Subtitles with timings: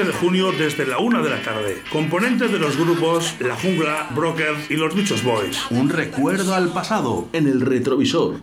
[0.00, 1.82] 7 de junio desde la 1 de la tarde.
[1.92, 5.58] Componentes de los grupos La Jungla, Broker y Los Bichos Boys.
[5.70, 8.40] Un recuerdo al pasado en el retrovisor.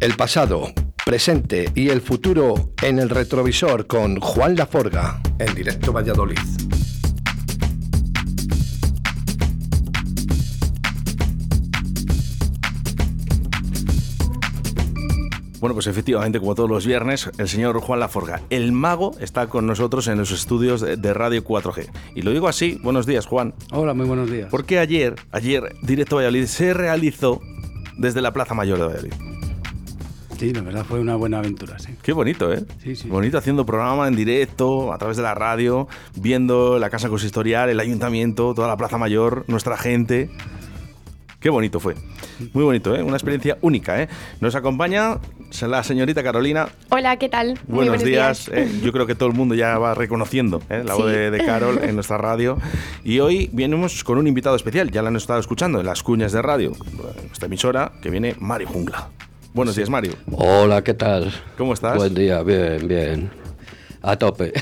[0.00, 0.70] El pasado,
[1.06, 6.67] presente y el futuro en el retrovisor con Juan Laforga en directo Valladolid.
[15.60, 19.66] Bueno, pues efectivamente, como todos los viernes, el señor Juan Laforga, el mago, está con
[19.66, 21.88] nosotros en los estudios de Radio 4G.
[22.14, 23.54] Y lo digo así, buenos días, Juan.
[23.72, 24.48] Hola, muy buenos días.
[24.52, 27.40] Porque ayer, ayer, Directo Valladolid se realizó
[27.96, 29.12] desde la Plaza Mayor de Valladolid.
[30.38, 31.96] Sí, la verdad fue una buena aventura, sí.
[32.02, 32.64] Qué bonito, ¿eh?
[32.80, 33.08] Sí, sí.
[33.08, 37.80] Bonito haciendo programa en directo, a través de la radio, viendo la Casa Consistorial, el
[37.80, 40.30] Ayuntamiento, toda la Plaza Mayor, nuestra gente.
[41.40, 41.94] Qué bonito fue.
[42.52, 43.02] Muy bonito, ¿eh?
[43.02, 44.08] Una experiencia única, ¿eh?
[44.40, 45.18] Nos acompaña
[45.62, 46.66] la señorita Carolina.
[46.88, 47.58] Hola, ¿qué tal?
[47.68, 48.48] Muy Buenos, días.
[48.52, 48.68] ¿eh?
[48.82, 50.82] Yo creo que todo el mundo ya va reconociendo ¿eh?
[50.84, 51.02] la Sí.
[51.02, 52.58] voz de, de Carol en nuestra radio.
[53.04, 54.90] Y hoy venimos con un invitado especial.
[54.90, 58.34] Ya la han estado escuchando en las cuñas de radio, en esta emisora, que viene
[58.40, 59.08] Mario Jungla.
[59.54, 60.14] Buenos días, Mario.
[60.32, 61.32] Hola, ¿qué tal?
[61.56, 61.96] ¿Cómo estás?
[61.96, 63.30] Buen día, bien, bien.
[64.02, 64.52] A tope.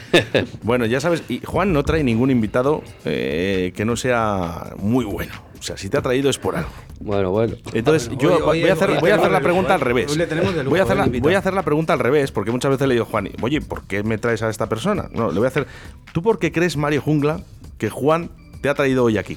[0.63, 5.33] Bueno, ya sabes, y Juan no trae ningún invitado eh, que no sea muy bueno.
[5.59, 6.71] O sea, si te ha traído es por algo.
[7.01, 7.55] bueno, bueno.
[7.73, 9.81] Entonces, yo hoy- voy hoy a hacer, le voy a hacer tenemos la pregunta al
[9.81, 10.11] revés.
[10.13, 11.99] Hoy le tenemos de lujo, voy, a hacer la, voy a hacer la pregunta al
[11.99, 15.09] revés, porque muchas veces le digo, Juan, oye, ¿por qué me traes a esta persona?
[15.13, 15.67] No, le voy a hacer.
[16.13, 17.41] ¿Tú por qué crees, Mario Jungla,
[17.79, 19.37] que Juan te ha traído hoy aquí?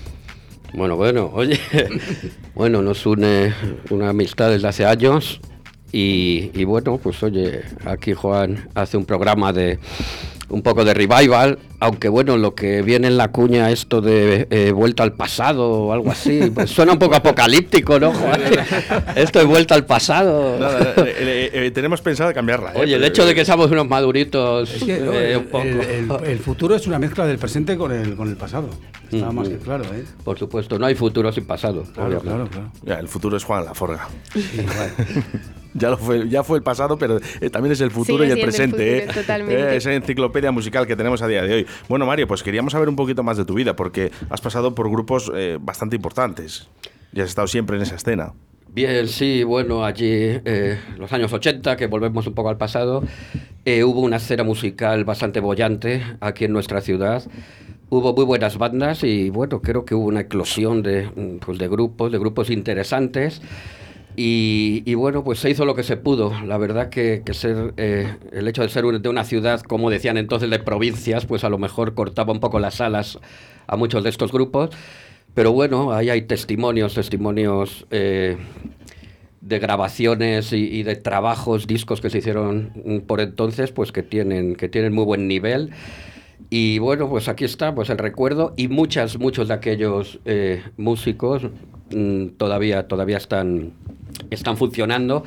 [0.73, 1.59] Bueno, bueno, oye.
[2.55, 3.53] bueno, nos une
[3.89, 5.39] una amistad desde hace años.
[5.91, 9.79] Y, y bueno, pues oye, aquí Juan hace un programa de
[10.49, 14.71] un poco de revival, aunque bueno, lo que viene en la cuña, esto de eh,
[14.71, 18.41] vuelta al pasado o algo así, pues suena un poco apocalíptico, ¿no, Juan?
[19.15, 20.57] esto de vuelta al pasado.
[20.59, 22.71] Nada, eh, eh, eh, tenemos pensado cambiarla.
[22.73, 22.79] ¿eh?
[22.81, 25.63] Oye, el hecho de que seamos unos maduritos, Es que eh, el, un poco.
[25.63, 28.69] el- el- el futuro es una mezcla del presente con el, con el pasado.
[29.11, 30.03] Está más que claro, ¿eh?
[30.23, 31.83] Por supuesto, no hay futuro sin pasado.
[31.93, 32.27] Claro, obviamente.
[32.27, 32.71] claro, claro.
[32.83, 34.07] Ya, el futuro es Juan Laforga.
[34.33, 34.91] Sí, vale.
[35.73, 38.41] Ya, lo fue, ya fue el pasado, pero eh, también es el futuro Sigue y
[38.41, 39.01] el siendo el presente.
[39.01, 39.21] futuro, ¿eh?
[39.21, 39.73] totalmente.
[39.73, 41.67] Eh, esa enciclopedia musical que tenemos a día de hoy.
[41.87, 44.89] Bueno, Mario, pues queríamos saber un poquito más de tu vida, porque has pasado por
[44.89, 46.67] grupos eh, bastante importantes
[47.13, 48.33] y has estado siempre en esa escena.
[48.71, 53.03] Bien, sí, bueno, allí, eh, los años 80, que volvemos un poco al pasado,
[53.65, 57.23] eh, hubo una escena musical bastante bollante aquí en nuestra ciudad.
[57.89, 61.67] Hubo muy buenas bandas y bueno, creo que hubo una eclosión de, mm, pues, de
[61.67, 63.41] grupos, de grupos interesantes.
[64.21, 66.33] Y, bueno, pues se hizo lo que se pudo.
[66.43, 70.49] La verdad que, ser eh, el hecho de ser de una ciudad, como decían entonces,
[70.49, 73.17] de provincias, pues a lo mejor cortaba un poco las alas
[73.65, 74.71] a muchos de estos grupos.
[75.33, 78.35] Pero bueno, ahí hay testimonios, testimonios eh,
[79.39, 84.03] de grabaciones y, y de trabajos, discos que se hicieron mm, por entonces, pues que
[84.03, 85.71] tienen, que tienen muy buen nivel.
[86.49, 91.43] Y bueno, pues aquí está, pues el recuerdo y muchas, muchos de aquellos eh, músicos
[91.95, 93.73] mm, todavía, todavía están,
[94.29, 95.23] están funcionando,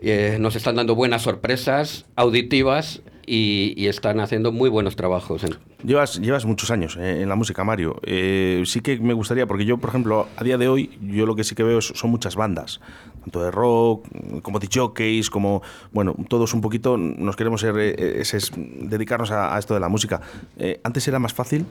[0.00, 5.44] eh, nos están dando buenas sorpresas auditivas y, y están haciendo muy buenos trabajos.
[5.44, 8.00] en- Llevas, llevas muchos años eh, en la música, Mario.
[8.02, 11.36] Eh, sí que me gustaría, porque yo, por ejemplo, a día de hoy, yo lo
[11.36, 12.80] que sí que veo es- son muchas bandas,
[13.20, 14.06] tanto de rock,
[14.42, 15.62] como de jockeys, como,
[15.92, 19.80] bueno, todos un poquito nos queremos ser, eh, ese es dedicarnos a, a esto de
[19.80, 20.20] la música.
[20.56, 21.64] Eh, ¿Antes era más fácil?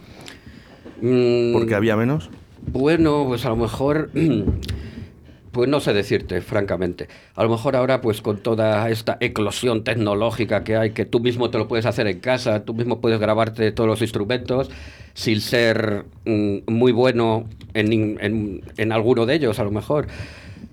[1.02, 2.30] Mm, Porque había menos.
[2.72, 4.10] Bueno, pues a lo mejor,
[5.58, 7.08] pues no sé decirte, francamente.
[7.36, 11.50] A lo mejor ahora, pues con toda esta eclosión tecnológica que hay, que tú mismo
[11.50, 14.70] te lo puedes hacer en casa, tú mismo puedes grabarte todos los instrumentos
[15.16, 17.92] sin ser mm, muy bueno en,
[18.22, 20.06] en- en alguno de ellos, a lo mejor.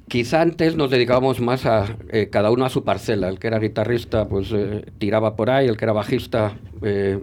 [0.08, 3.28] Quizá antes nos dedicábamos más a eh, cada uno a su parcela.
[3.30, 6.52] El que era guitarrista, pues eh, tiraba por ahí, el que era bajista.
[6.82, 7.20] eh,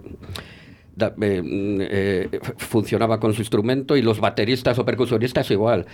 [0.98, 1.80] mm,
[2.58, 5.86] funcionaba con su instrumento y los bateristas o percusionistas igual.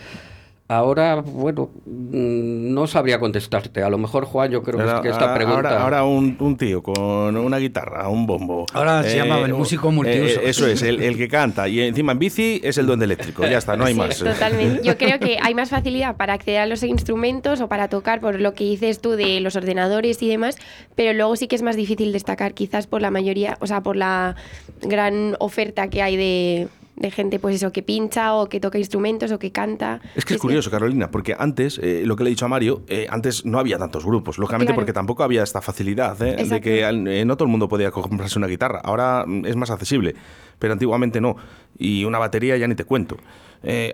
[0.70, 3.82] Ahora, bueno, mm, no sabría contestarte.
[3.82, 5.56] A lo mejor, Juan, yo creo que, es Ahora- que esta pregunta...
[5.70, 8.66] Ahora, ahora un, un tío con una guitarra, un bombo.
[8.74, 11.68] Ahora se llama el o- músico eh, eso es, el, el que canta.
[11.68, 13.46] Y encima en bici es el duende eléctrico.
[13.46, 14.18] Ya está, no hay Sí, más.
[14.18, 14.82] Totalmente.
[14.84, 18.38] Yo creo que hay más facilidad para acceder a los instrumentos o para tocar por
[18.38, 20.58] lo que dices tú de los ordenadores y demás,
[20.94, 23.96] pero luego sí que es más difícil destacar, quizás por la mayoría, o sea, por
[23.96, 24.36] la
[24.82, 26.68] gran oferta que hay de,
[27.00, 30.00] de gente, pues eso, que pincha o que toca instrumentos o que canta.
[30.14, 32.82] Es que es curioso, Carolina, porque antes, eh, lo que le he dicho a Mario,
[32.88, 34.80] eh, antes no había tantos grupos, lógicamente Claro.
[34.80, 36.44] porque tampoco había esta facilidad ¿eh?
[36.44, 38.80] de que no todo el mundo podía comprarse una guitarra.
[38.82, 40.14] Ahora mm, es más accesible,
[40.58, 41.36] pero antiguamente no.
[41.78, 43.16] Y una batería ya ni te cuento.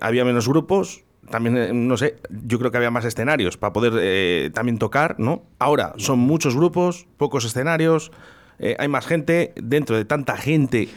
[0.01, 4.51] Había menos grupos, también, no sé, yo creo que había más escenarios para poder eh,
[4.55, 5.43] también tocar, ¿no?
[5.59, 8.11] Ahora son muchos grupos, pocos escenarios,
[8.59, 10.89] eh, hay más gente, dentro de tanta gente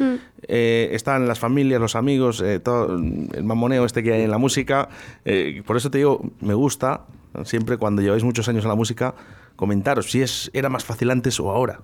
[0.47, 4.37] eh, están las familias, los amigos, eh, todo el mamoneo este que hay en la
[4.37, 4.89] música.
[5.25, 7.05] Eh, por eso te digo, me gusta,
[7.43, 9.15] siempre cuando lleváis muchos años en la música,
[9.55, 11.79] comentaros si es, era más fácil antes o ahora.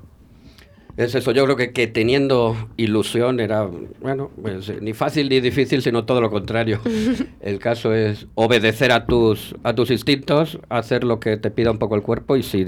[0.96, 3.68] Es eso, yo creo que, que teniendo ilusión era,
[4.00, 6.80] bueno, pues, ni fácil ni difícil, sino todo lo contrario.
[7.42, 11.80] El caso es obedecer a tus, a tus instintos, hacer lo que te pida un
[11.80, 12.64] poco el cuerpo y si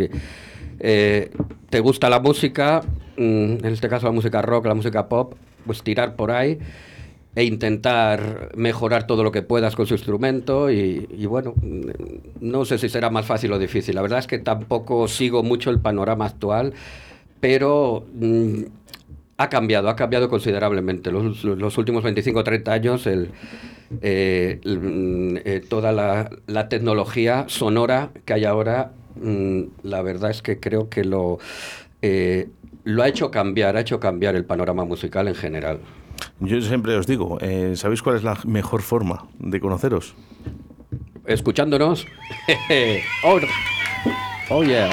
[0.80, 1.31] eh,
[1.69, 2.81] te gusta la música,
[3.18, 3.22] mm,
[3.63, 5.33] en este caso la música rock, la música pop,
[5.66, 6.60] pues tirar por ahí
[7.36, 11.89] e intentar mejorar todo lo que puedas con su instrumento y, bueno, mm,
[12.42, 13.95] no sé si será más fácil o difícil.
[13.95, 16.74] La verdad es que tampoco sigo mucho el panorama actual
[17.45, 18.63] pero mm,
[19.38, 21.12] ha cambiado, ha cambiado considerablemente.
[21.12, 23.30] Los, últimos 25 o 30 años, eh,
[24.01, 28.94] eh, toda la, tecnología sonora que hay ahora,
[29.84, 31.40] la verdad es que creo que lo,
[32.02, 32.50] eh,
[32.84, 35.80] lo ha hecho cambiar, ha hecho cambiar el panorama musical en general.
[36.40, 40.16] Yo siempre os digo, eh, ¿sabéis cuál es la mejor forma de conoceros?
[41.26, 42.06] Escuchándonos.
[43.24, 43.40] oh,
[44.50, 44.90] oh yeah.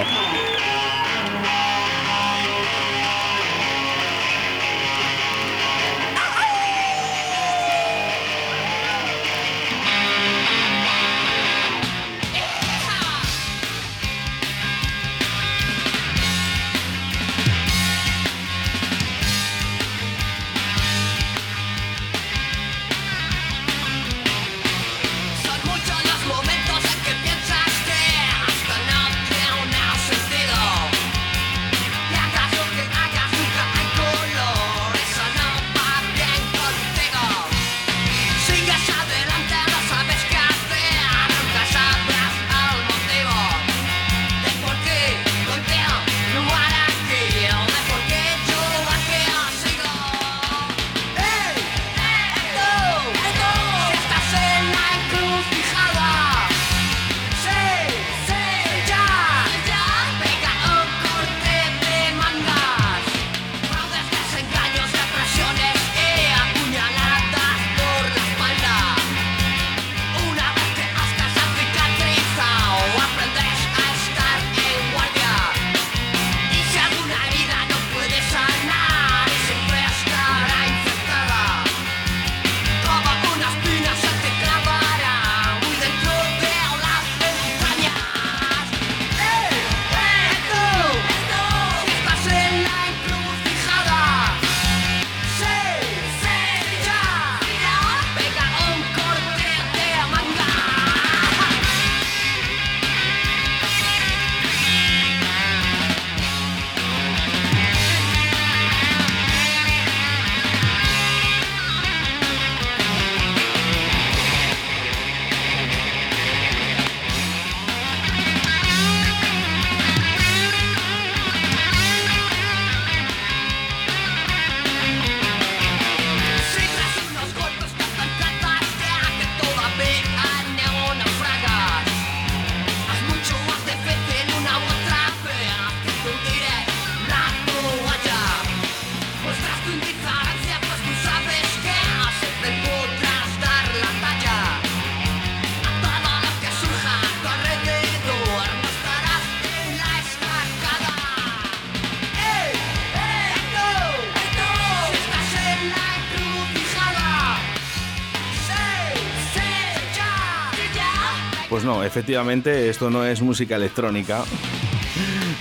[161.93, 164.25] Efectivamente, esto no es música electrónica.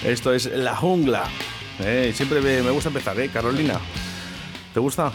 [0.03, 1.24] Esto es la jungla.
[1.79, 3.29] Eh, siempre me, gusta empezar, ¿eh?
[3.29, 3.79] Carolina,
[4.74, 5.13] ¿te gusta?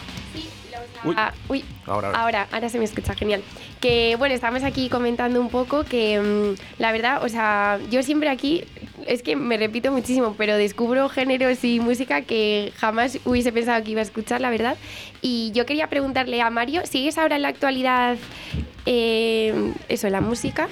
[1.03, 1.13] Uy.
[1.15, 2.21] Ah, uy, Ahora, ahora.
[2.21, 3.43] ahora, ahora se me escucha genial.
[3.79, 8.29] Que bueno, estamos aquí comentando un poco que mm, la verdad, o sea, yo siempre
[8.29, 8.63] aquí,
[9.05, 13.91] es que me repito muchísimo, pero descubro géneros y música que jamás hubiese pensado que
[13.91, 14.75] iba a escuchar, la verdad.
[15.21, 18.17] Y yo quería preguntarle a Mario, ¿sigues ahora en la actualidad
[18.87, 20.67] eh, eso, la música?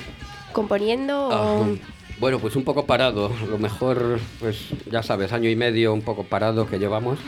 [0.55, 1.27] ¿Componiendo?
[1.27, 1.33] o-
[1.63, 1.69] Ajá.
[2.17, 3.29] Bueno, pues un poco parado.
[3.49, 7.19] Lo mejor, pues ya sabes, año y medio un poco parado que llevamos.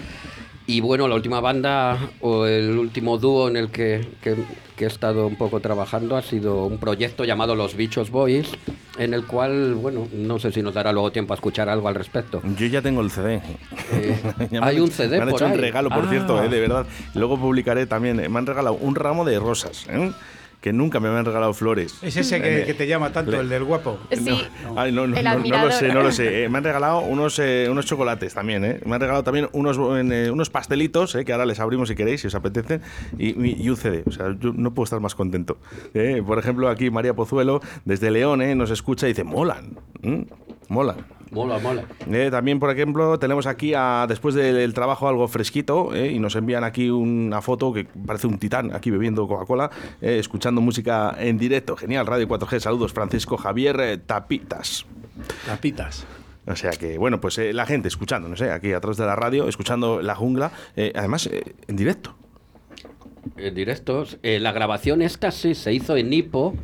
[0.66, 4.38] Y bueno, la última banda o el último dúo en el que, que-
[4.78, 8.48] que he estado un poco trabajando ha sido un proyecto llamado Los Bichos Boys,
[9.00, 11.96] en el cual, bueno, no sé si nos dará luego tiempo a escuchar algo al
[11.96, 12.42] respecto.
[12.58, 13.42] Yo ya tengo el CD.
[13.92, 16.10] Eh, me hay un CD Me han por hecho un regalo, por Ah.
[16.10, 16.86] cierto, eh, de verdad.
[17.16, 18.20] Luego publicaré también.
[18.22, 19.86] eh, Me han regalado un ramo de rosas.
[19.90, 20.12] ¿eh?
[20.62, 22.00] Que nunca me habían regalado flores.
[22.02, 24.00] Es ese que, que te llama tanto, el del guapo.
[24.12, 24.42] Sí.
[24.76, 26.44] Ay, no, no, El no, no lo sé, no lo sé.
[26.44, 28.80] Eh, me han regalado unos, eh, unos chocolates también, ¿eh?
[28.86, 32.22] Me han regalado también unos, eh, unos pastelitos, eh, que ahora les abrimos si queréis,
[32.22, 32.82] si os apetece,
[33.18, 34.04] y, y- un CD.
[34.08, 35.58] O sea, yo no puedo estar más contento.
[35.94, 40.26] Eh, Por ejemplo, aquí María Pozuelo, desde León, eh, nos escucha y dice, molan, ¿m?
[40.70, 40.98] molan.
[41.32, 41.84] Mola, mola.
[42.12, 46.20] Eh, también, por ejemplo, tenemos aquí, a, después del del trabajo, algo fresquito eh, y
[46.20, 49.70] nos envían aquí una foto que parece un titán aquí bebiendo Coca-Cola,
[50.02, 51.76] eh, escuchando música en directo.
[51.76, 52.60] Genial, Radio 4G.
[52.60, 54.86] Saludos, Francisco Javier eh, Tapitas.
[55.46, 56.06] Tapitas.
[56.48, 59.18] O sea que, bueno, pues eh, la gente escuchando, no sé, aquí atrás de la
[59.18, 62.16] radio, escuchando La Jungla, eh, además eh, en directo.
[63.36, 64.18] En directos.
[64.24, 66.56] Eh, la grabación esta sí se hizo en Hipo,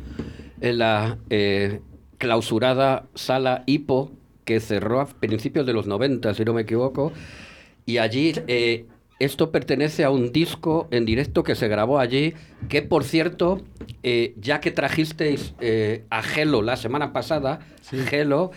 [0.62, 1.82] en la eh,
[2.16, 4.10] clausurada sala Hipo,
[4.44, 7.12] que cerró a principios de los 90, si no me equivoco.
[7.86, 8.86] Y allí, eh,
[9.20, 12.34] esto pertenece a un disco en directo que se grabó allí,
[12.68, 13.62] que por cierto,
[14.02, 17.60] eh, ya que trajisteis eh, a Gelo la semana pasada,
[18.08, 18.50] Gelo,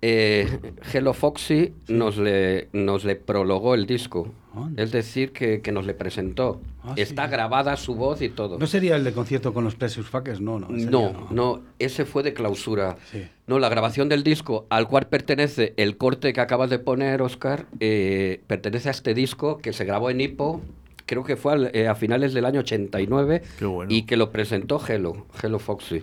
[0.00, 0.46] eh,
[0.82, 4.32] Gelo Foxy nos le, nos le prologó el disco.
[4.76, 6.60] Es decir, que, que nos le presentó.
[6.82, 7.02] Ah, sí.
[7.02, 8.58] Está grabada su voz y todo.
[8.58, 10.40] ¿No sería el de concierto con los Precious Fuckers?
[10.40, 10.66] No, no.
[10.68, 12.96] No, no, ese fue de clausura.
[13.12, 13.24] Sí.
[13.46, 17.66] No, la grabación del disco al cual pertenece el corte que acabas de poner, Oscar,
[17.78, 20.60] eh, pertenece a este disco que se grabó en Hipo,
[21.06, 23.92] creo que fue al- eh, a finales del año 89, Qué bueno.
[23.94, 26.02] y que lo presentó Hello, Hello Foxy.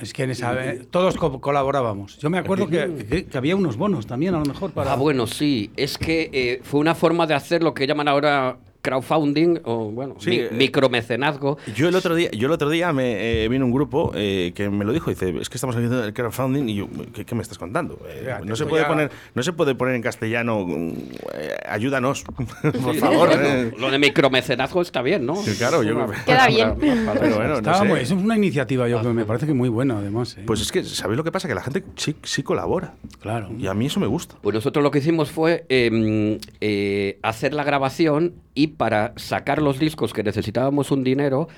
[0.00, 2.18] Es que en esa, eh, todos co- colaborábamos.
[2.18, 4.92] Yo me acuerdo que, que- que había unos bonos también, a lo mejor, para...
[4.92, 8.58] Ah, bueno, sí, es que eh, fue una forma de hacer lo que llaman ahora
[8.82, 11.58] crowdfunding o, bueno, Sí, mi- eh, micromecenazgo.
[11.74, 14.70] Yo el otro día, yo el otro día me eh, vino un grupo eh, que
[14.70, 17.42] me lo dijo, dice, es que estamos haciendo el crowdfunding y yo, ¿qué, qué me
[17.42, 17.98] estás contando?
[18.08, 20.92] Eh, no se puede ya- poner, no se puede poner en castellano, mm,
[21.34, 22.24] eh, ayúdanos,
[22.82, 23.28] por Sí, favor.
[23.28, 23.72] bueno, eh.
[23.78, 25.36] lo de micromecenazgo está bien, ¿no?
[25.36, 26.74] Sí, claro, yo Una- creo que- Queda bien.
[26.78, 27.84] Pero bueno, no Estaba sé.
[27.84, 30.36] muy- es una iniciativa, yo creo, me parece que muy buena, además.
[30.38, 30.42] ¿eh?
[30.46, 31.48] Pues es que, ¿sabéis lo que pasa?
[31.48, 32.94] Que la gente sí, sí colabora.
[33.20, 33.50] claro.
[33.58, 34.36] Y a mí eso me gusta.
[34.40, 39.78] Pues nosotros lo que hicimos fue eh, eh, hacer la grabación y para sacar los
[39.78, 41.48] discos que necesitábamos un dinero,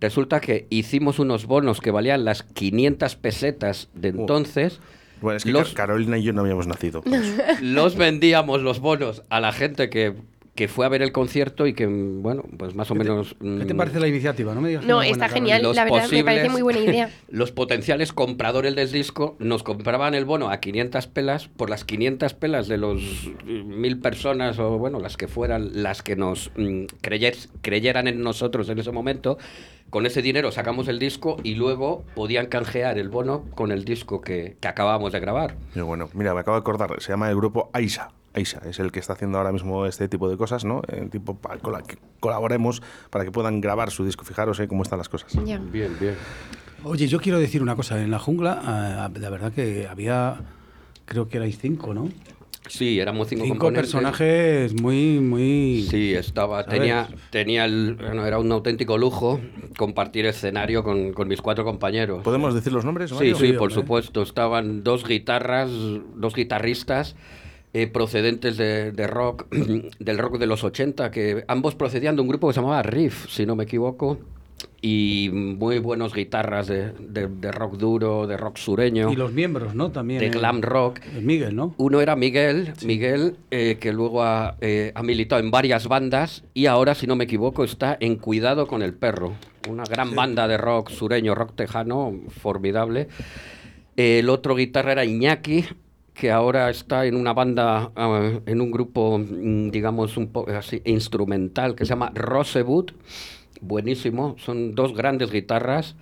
[0.00, 4.80] resulta que hicimos unos bonos que valían las 500 pesetas de entonces.
[5.20, 7.02] Bueno, es que los, Carolina y yo no habíamos nacido.
[7.60, 10.14] los vendíamos los bonos a la gente que,
[10.58, 13.36] que fue a ver el concierto y que, mm, bueno, pues más o menos...
[13.40, 14.56] ¿Qué te mm, parece la iniciativa?
[14.56, 15.62] No, me digas No, está genial.
[15.62, 17.10] los la verdad, me parece posibles- muy buena idea.
[17.28, 22.34] Los potenciales compradores del disco nos compraban el bono a 500 pelas por las 500
[22.34, 23.00] pelas de los
[23.46, 28.20] eh, mil personas o bueno, las que fueran las que nos mm, creyer- creyeran en
[28.20, 29.38] nosotros en ese momento.
[29.90, 34.20] Con ese dinero sacamos el disco y luego podían canjear el bono con el disco
[34.22, 35.54] que, que acabábamos de grabar.
[35.76, 38.10] Bueno, mira, me acabo de acordar, se llama el grupo Aisa.
[38.38, 40.82] Aisa es el que está haciendo ahora mismo este tipo de cosas, ¿no?
[40.88, 44.24] Eh, tipo para cola- que colaboremos para que puedan grabar su disco.
[44.24, 45.32] Fijaros eh, cómo están las cosas.
[45.44, 45.58] Ya.
[45.58, 46.14] Bien, bien.
[46.84, 48.00] Oye, yo quiero decir una cosa.
[48.02, 50.40] En la jungla, ah, la verdad que había,
[51.04, 52.08] creo que erais cinco, ¿no?
[52.68, 53.92] Sí, éramos cinco, Cinco componentes.
[53.92, 55.86] personajes muy, muy...
[55.88, 56.78] Sí, estaba, ¿Sabes?
[56.80, 59.40] tenía, tenía el, bueno, era un auténtico lujo
[59.78, 62.22] compartir escenario con, con mis cuatro compañeros.
[62.22, 63.08] ¿Podemos decir los nombres?
[63.08, 63.36] Sí, Mario?
[63.36, 63.74] sí, Sí, por hombre.
[63.74, 64.20] supuesto.
[64.22, 65.70] Estaban dos guitarras,
[66.14, 67.16] dos guitarristas
[67.74, 69.46] eh, procedentes de, de rock,
[69.98, 73.28] del rock de los 80, que ambos procedían de un grupo que se llamaba Riff,
[73.28, 74.18] si no me equivoco,
[74.80, 79.74] y muy buenos guitarras de, de- de rock duro, de rock sureño, Y los miembros,
[79.74, 79.90] ¿no?
[79.90, 80.20] También.
[80.20, 81.00] de eh, glam rock.
[81.20, 81.74] Miguel, ¿no?
[81.78, 86.66] Uno era Miguel, Miguel, eh, que luego ha, eh, ha militado en varias bandas y
[86.66, 89.34] ahora, si no me equivoco, está en Cuidado con el Perro,
[89.68, 93.08] una gran banda de rock sureño, rock tejano, formidable.
[93.96, 95.64] El otro guitarra era Iñaki,
[96.18, 100.82] que ahora está en una banda, ah, en un grupo, mm, digamos, un poco así,
[100.84, 102.90] instrumental, que se llama Rosebud.
[103.60, 105.94] Buenísimo, son dos grandes guitarras.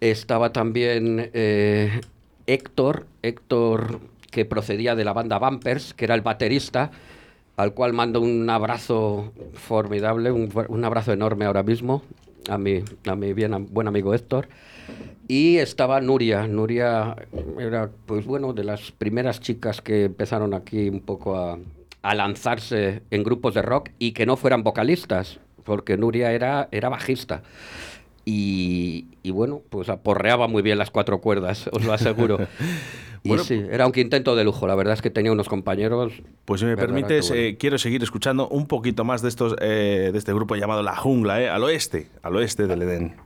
[0.00, 2.00] Estaba también eh,
[2.46, 6.90] Héctor, Héctor que procedía de la banda Bumpers, que era el baterista,
[7.56, 12.02] al cual mando un abrazo formidable, un, un abrazo enorme ahora mismo
[12.48, 14.48] a mi, a mi bien, buen amigo Héctor.
[15.26, 16.46] Y estaba Nuria.
[16.46, 17.16] Nuria
[17.58, 21.58] era, pues bueno, de las primeras chicas que empezaron aquí un poco a,
[22.02, 26.90] a lanzarse en grupos de rock y que no fueran vocalistas, porque Nuria era, era
[26.90, 27.42] bajista.
[28.26, 32.38] Y, y bueno, pues aporreaba muy bien las cuatro cuerdas, os lo aseguro.
[33.24, 34.66] y Bueno, sí, era un quinteto de lujo.
[34.66, 36.12] La verdad es que tenía unos compañeros.
[36.44, 37.46] Pues si me permites, buenos.
[37.46, 40.94] eh, quiero seguir escuchando un poquito más de estos eh, de este grupo llamado La
[40.94, 43.16] Jungla, eh, al oeste, al oeste del Edén.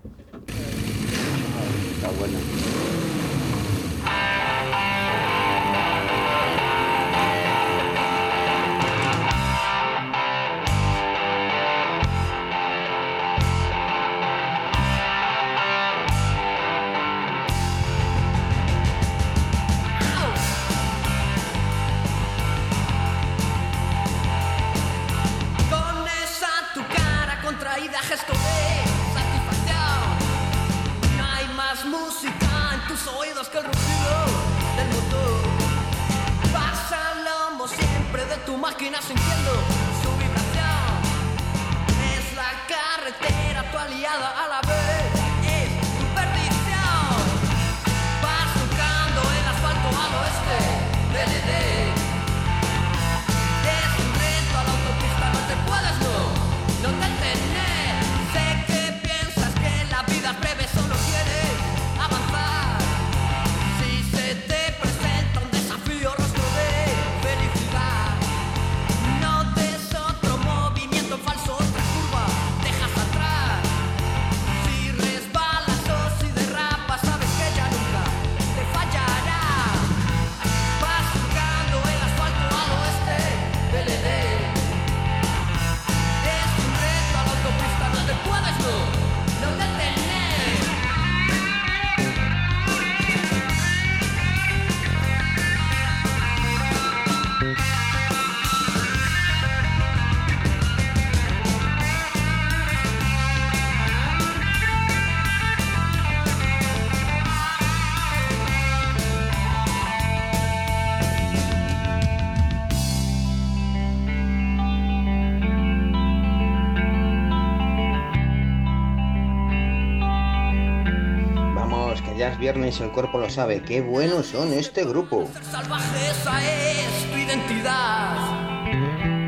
[122.39, 123.63] Viernes el cuerpo lo sabe.
[123.63, 125.29] Qué buenos son este grupo.
[125.51, 128.17] salvaje, esa es tu identidad.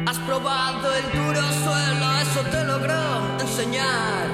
[0.06, 4.30] Has probado el duro suelo, eso te logró enseñar.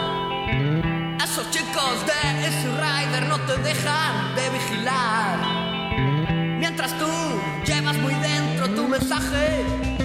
[1.24, 5.38] Esos chicos de Easy Rider no te dejan de vigilar.
[6.58, 7.06] Mientras tú
[7.64, 9.95] llevas muy dentro tu mensaje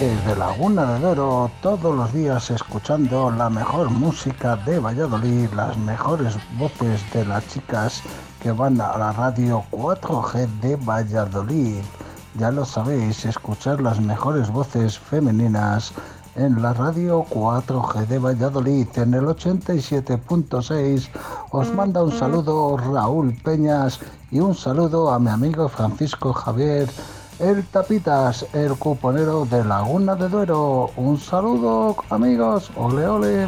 [0.00, 6.38] Desde Laguna de Duero, todos los días escuchando la mejor música de Valladolid, las mejores
[6.58, 8.02] voces de las chicas
[8.42, 11.82] que van a la radio 4G de Valladolid.
[12.38, 15.92] Ya lo sabéis, escuchar las mejores voces femeninas
[16.34, 21.10] en la radio 4G de Valladolid en el 87.6.
[21.50, 26.88] Os manda un saludo Raúl Peñas y un saludo a mi amigo Francisco Javier
[27.40, 30.90] el Tapitas, el cuponero de Laguna de Duero.
[30.96, 32.70] Un saludo, amigos.
[32.76, 33.46] Ole, ole.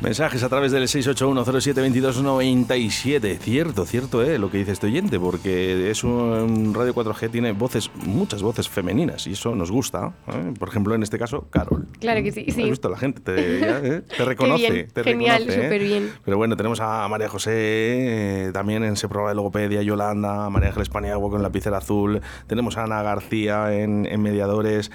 [0.00, 3.36] Mensajes a través del 681072297.
[3.38, 7.90] Cierto, cierto, eh, lo que dice este oyente, porque es un Radio 4G, tiene voces,
[8.06, 10.12] muchas voces femeninas, y eso nos gusta.
[10.28, 10.54] ¿eh?
[10.56, 11.88] Por ejemplo, en este caso, Carol.
[11.98, 12.62] Claro que sí, sí.
[12.62, 12.88] ¿Has visto?
[12.88, 14.70] La gente te, ya, eh, te reconoce.
[14.70, 15.64] bien, te genial, reconoce, ¿eh?
[15.64, 16.12] superbién.
[16.24, 20.90] Pero bueno, tenemos a María José, también en ese programa de logopedia, Yolanda, María Ángeles
[20.90, 24.92] Paniagua con lapicera azul, tenemos a Ana García en, en mediadores,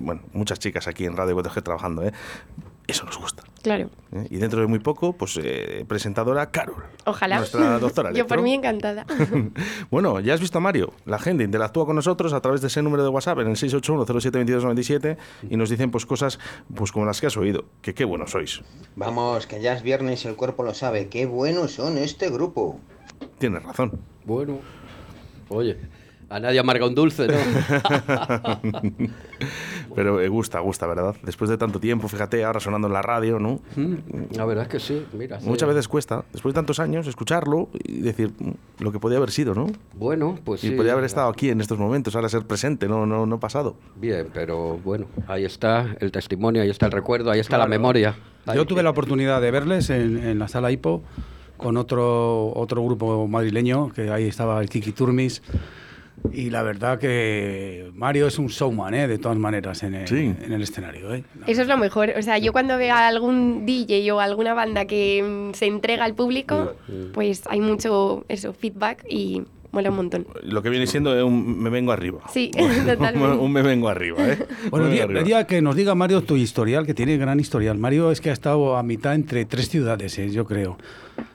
[0.00, 2.12] bueno, muchas chicas aquí en Radio 4G trabajando, ¿eh?
[2.86, 3.44] Eso nos gusta.
[3.62, 3.90] Claro.
[4.12, 4.26] ¿eh?
[4.30, 6.84] Y dentro de muy poco, pues eh, presentadora Carol.
[7.06, 7.38] Ojalá.
[7.38, 9.06] Nuestra doctora Yo por mí encantada.
[9.90, 10.92] Bueno, ya has visto a Mario.
[11.04, 15.16] La gente interactúa con nosotros a través de ese número de WhatsApp en el 681072297
[15.50, 16.38] y nos dicen pues cosas
[16.74, 17.64] pues como las que has oído.
[17.82, 18.62] Que qué buenos sois.
[18.96, 21.08] Vamos, que ya es viernes y el cuerpo lo sabe.
[21.08, 22.80] Qué buenos son este grupo.
[23.38, 24.00] Tienes razón.
[24.24, 24.58] Bueno,
[25.48, 25.78] oye,
[26.34, 27.34] a nadie amarga un dulce, ¿no?
[29.94, 31.14] Pero eh, gusta, gusta, ¿verdad?
[31.22, 33.60] Después de tanto tiempo, fíjate, ahora sonando en la radio, ¿no?
[33.76, 35.40] Mm, La verdad es que sí, mira.
[35.40, 35.46] sí.
[35.48, 39.30] Muchas veces cuesta, después de tantos años, escucharlo y decir mm, lo que podía haber
[39.30, 39.66] sido, ¿no?
[39.94, 40.74] Bueno, pues y sí.
[40.74, 43.76] podía haber estado aquí en estos momentos, ahora ser presente, no, no, no pasado.
[43.96, 47.78] Bien, pero bueno, ahí está el testimonio, ahí está el recuerdo, ahí está la Claro.
[47.80, 48.16] memoria.
[48.46, 51.02] Ahí- Yo tuve la oportunidad de verles en, en la sala Hipo
[51.58, 55.42] con otro, otro grupo madrileño, que ahí estaba el Kiki Turmis.
[56.30, 59.08] Y la verdad que Mario es un showman, ¿eh?
[59.08, 60.34] de todas maneras, en el, Sí.
[60.44, 61.12] en el escenario.
[61.14, 61.24] ¿eh?
[61.46, 62.12] Eso es lo mejor.
[62.16, 66.04] O sea, yo cuando veo a algún DJ o alguna banda que mm, se entrega
[66.04, 66.74] al público,
[67.12, 70.26] pues hay mucho eso, feedback y mola un montón.
[70.42, 72.20] Lo que viene siendo es un me vengo arriba.
[72.32, 72.50] Sí,
[72.86, 73.36] totalmente.
[73.38, 74.38] un me vengo arriba, ¿eh?
[74.70, 77.78] Bueno, el día, el día que nos diga Mario tu historial, que tiene gran historial.
[77.78, 80.78] Mario es que ha estado a mitad entre tres ciudades, eh, yo creo.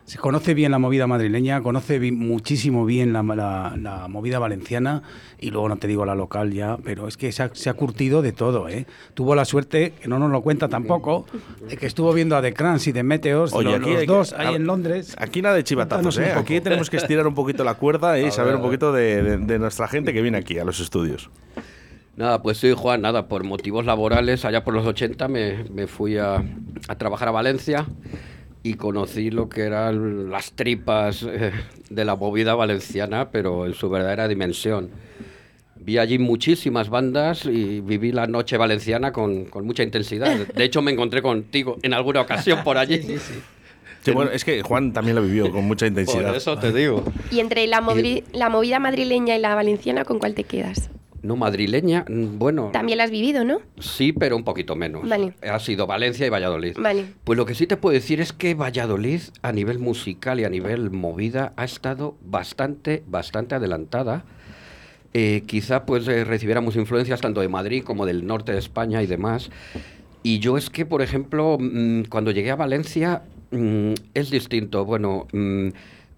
[0.05, 5.03] Se conoce bien la movida madrileña, conoce muchísimo bien la, la- la movida valenciana
[5.37, 7.73] y luego no te digo la local ya, pero es que se ha, se ha
[7.73, 8.69] curtido de todo.
[8.69, 8.85] ¿eh?
[9.15, 11.25] Tuvo la suerte, que no nos lo cuenta tampoco,
[11.67, 14.05] de que estuvo viendo a The Crans y The Meteors, Oye, los, aquí los hay
[14.07, 15.13] que- dos a- ahí en Londres.
[15.19, 16.31] Aquí nada de chivatazos, ¿eh?
[16.31, 19.59] Aquí tenemos que estirar un poquito la cuerda y saber un poquito de, de- de
[19.59, 21.29] nuestra gente que viene aquí a los estudios.
[22.15, 26.17] Nada, pues sí, Juan, nada, por motivos laborales, allá por los 80 me, me fui
[26.17, 26.43] a,
[26.87, 27.85] a trabajar a Valencia
[28.63, 31.51] y conocí lo que eran las tripas eh,
[31.89, 34.89] de la movida valenciana, pero en su verdadera dimensión.
[35.79, 40.35] Vi allí muchísimas bandas y viví la noche valenciana con, con mucha intensidad.
[40.47, 42.99] De hecho, me encontré contigo en alguna ocasión por allí.
[44.03, 46.33] Sí, bueno, es que Juan también lo vivió con mucha Por intensidad.
[46.33, 47.03] eso te digo.
[47.29, 50.89] Y entre la, movi- la movida madrileña y la valenciana, ¿con cuál te quedas?
[51.27, 53.59] No, madrileña, mm, bueno, También la has vivido, ¿no?
[53.79, 55.07] sí, pero un poquito menos.
[55.09, 55.33] Vale.
[55.41, 56.77] Ha sido Valencia y Valladolid.
[56.79, 57.03] Vale.
[57.25, 60.49] Pues lo que sí te puedo decir es que Valladolid, a nivel musical y a
[60.49, 64.23] nivel movida, ha estado bastante, bastante adelantada.
[65.13, 69.05] Eh, quizá pues eh, recibiéramos influencias tanto de Madrid como del norte de España y
[69.05, 69.49] demás.
[70.23, 74.85] Y yo es que, por ejemplo, mm, cuando llegué a Valencia mm, es distinto.
[74.85, 75.27] Bueno,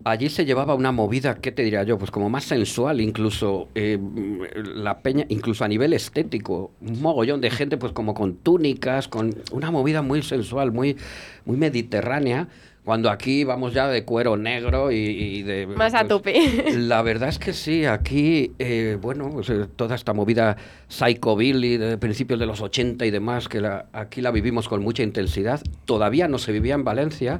[0.10, 1.98] allí se llevaba una movida, ¿qué te diría yo?
[1.98, 4.42] Pues como más sensual, incluso eh, mm,
[4.84, 6.72] la peña, incluso a nivel estético.
[6.82, 10.98] Un mogollón de gente, pues como con túnicas, con una movida muy sensual, muy,
[11.46, 12.48] muy mediterránea.
[12.86, 15.68] Cuando aquí vamos ya de cuero negro y, y de...
[15.68, 16.72] Más a pues, tope.
[16.78, 21.98] la verdad es que sí, aquí, eh, bueno, pues, eh, toda esta movida psychobilly de
[21.98, 26.28] principios de los 80 y demás, que la- aquí la vivimos con mucha intensidad, todavía
[26.28, 27.40] no se vivía en Valencia.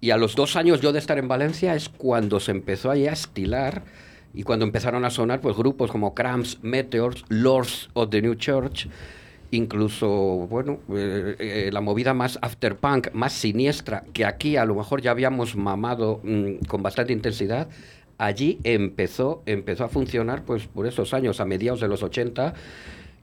[0.00, 2.96] Y a los dos años yo de estar en Valencia es cuando se empezó a
[2.96, 3.82] estilar
[4.32, 8.88] y cuando empezaron a sonar pues grupos como Cramps, Meteors, Lords of the New Church,
[9.50, 15.02] incluso, bueno, eh, eh, la movida más afterpunk, más siniestra, que aquí a lo mejor
[15.02, 17.68] ya habíamos mamado mm, con bastante intensidad,
[18.18, 22.54] allí empezó, empezó a funcionar pues por esos años, a mediados de los 80.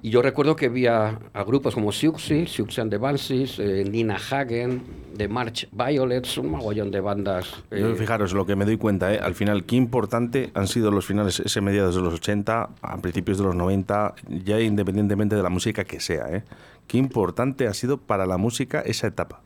[0.02, 4.16] Y yo recuerdo que había a grupos como Siouxsie, Siouxsie and the Banshees, eh, Nina
[4.16, 4.84] Hagen,
[5.18, 7.64] The March Violets, un mogollón de bandas.
[7.72, 9.20] Yo, eh, fijaros, lo que me doy cuenta, ¿eh?
[9.20, 13.40] al final, qué importante han sido los finales, ese mediados de los 80, a principios
[13.40, 14.14] de los 90,
[14.46, 16.28] ya independientemente de la música que sea.
[16.30, 16.44] ¿eh?
[16.86, 19.42] Qué importante ha sido para la música esa etapa.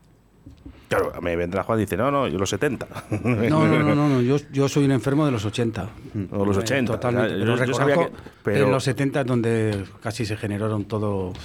[0.92, 2.86] Claro, me vendrá Juan y dice, no, no, yo los 70.
[3.24, 5.88] No, no, no, no, no, Yo, yo soy un enfermo de los 80.
[6.32, 6.92] O los Eh, 80.
[6.94, 7.40] Totalmente.
[7.40, 8.10] Yo- Pero yo sabía que-
[8.44, 11.38] pero- en los 70 es donde casi se generaron todos,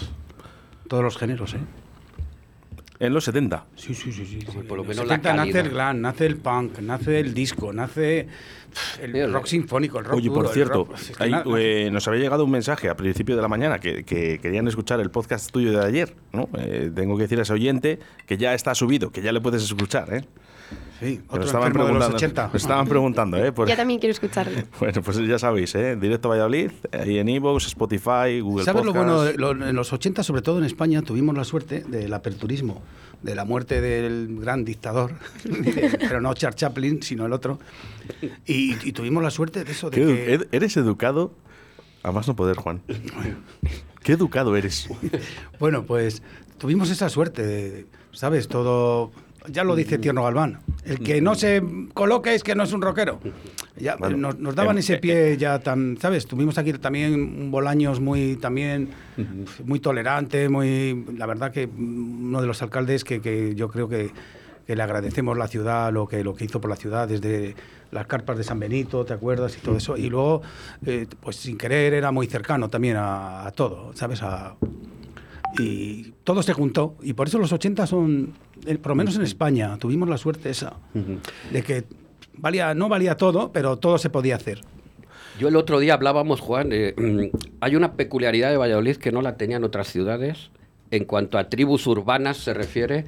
[0.88, 1.58] todos los géneros, ¿eh?
[2.98, 3.66] En los 70.
[3.76, 4.24] Sí, sí, sí.
[4.26, 4.46] sí, sí.
[4.66, 7.34] por lo En los menos la 70 nace el glam, nace el punk, nace el
[7.34, 8.26] disco, nace
[9.00, 11.88] el rock sinfónico, el rock Oye, duro, por cierto, rock- es que hay- na- eh,
[11.90, 15.10] nos había llegado un mensaje a principio de la mañana que, que querían escuchar el
[15.10, 16.14] podcast tuyo de ayer.
[16.32, 16.48] ¿no?
[16.58, 19.62] Eh, tengo que decir a ese oyente que ya está subido, que ya le puedes
[19.62, 20.12] escuchar.
[20.14, 20.24] ¿eh?
[20.98, 22.46] Sí, otro estaban enfermo de los preguntando, 80.
[22.46, 23.52] nos estaban preguntando, ¿eh?
[23.52, 24.58] Por- Yo también quiero escucharlo.
[24.80, 25.94] Bueno, pues ya sabéis, ¿eh?
[25.96, 29.22] Directo Valladolid, ahí en Evox, Spotify, Google ¿Sabes lo bueno?
[29.22, 32.82] de- lo- en los 80, sobre todo en España, tuvimos la suerte del aperturismo,
[33.22, 35.12] de la muerte del gran dictador,
[36.00, 37.58] pero no Charles Chaplin, sino el otro.
[38.46, 40.48] Y, y tuvimos la suerte de eso, de que...
[40.50, 41.34] Eres educado,
[42.02, 42.80] a más no poder, Juan.
[44.02, 44.88] Qué educado eres.
[45.60, 46.22] Bueno, pues
[46.58, 48.48] tuvimos esa suerte, de, ¿sabes?
[48.48, 49.10] Todo...
[49.50, 50.60] Ya lo dice Tierno Galván.
[50.84, 51.62] El que no se
[51.94, 53.18] coloque es que no es un rockero.
[53.76, 56.26] Ya, Bueno, nos, nos daban em, ese eh, pie ya tan, ¿sabes?
[56.26, 58.90] Tuvimos aquí también un Bolaños muy también
[59.64, 63.88] muy tolerante, muy la verdad que mm, uno de los alcaldes que, que yo creo
[63.88, 64.10] que,
[64.66, 67.54] que le agradecemos la ciudad, lo que lo que hizo por la ciudad desde
[67.90, 69.56] las carpas de San Benito, ¿te acuerdas?
[69.56, 69.96] Y todo eso.
[69.96, 70.42] Y luego,
[70.84, 74.22] eh, pues sin querer, era muy cercano también a, a todo, ¿sabes?
[74.22, 74.54] A,
[75.58, 76.96] y todo se juntó.
[77.02, 78.34] Y por eso los 80 son,
[78.66, 80.74] eh, por lo menos en España, tuvimos la suerte esa,
[81.52, 81.84] de que
[82.34, 84.60] valía, no valía todo, pero todo se podía hacer.
[85.38, 89.20] Yo el otro día hablábamos, Juan, eh, mm, hay una peculiaridad de Valladolid que no
[89.20, 90.50] la tenían otras ciudades
[90.90, 93.04] en cuanto a tribus urbanas se refiere.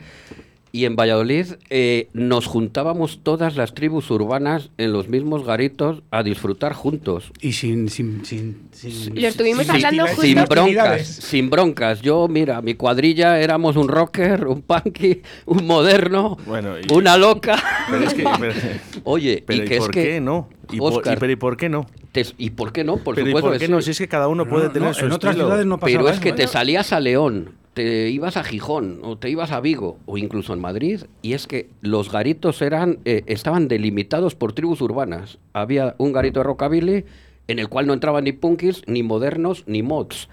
[0.79, 6.23] Y en Valladolid eh, nos juntábamos todas las tribus urbanas en los mismos garitos a
[6.23, 7.33] disfrutar juntos.
[7.41, 7.89] Y sin...
[7.89, 12.01] sin, sin, sin- Lo estuvimos sin hablando justo- Sin broncas, sin broncas.
[12.01, 17.61] Yo, mira, mi cuadrilla éramos un rocker, un punky, un moderno, Bueno, y- una loca.
[17.91, 18.23] Pero es que.
[18.39, 18.55] pero-
[19.03, 20.03] Oye, pero y ¿y que es por que...
[20.05, 20.49] qué no?
[20.71, 21.87] ¿Y por, Óscar, y, pero ¿y por qué no?
[22.13, 22.99] te- ¿y por qué no?
[22.99, 23.83] Por pero ¿y supuesto por que qué no?
[23.83, 25.47] Si es que cada uno No, puede no, tener no, su en otras estilo.
[25.49, 26.49] ciudades no pasaba Pero es que eso, te ¿eh?
[26.49, 30.59] salías a León, te ibas a Gijón o te ibas a Vigo o incluso en
[30.59, 35.39] Madrid y es que los garitos eran eh, estaban delimitados por tribus urbanas.
[35.53, 37.05] Había un garito de rockabilly
[37.47, 40.29] en el cual no entraban ni punkis, ni modernos, ni mods.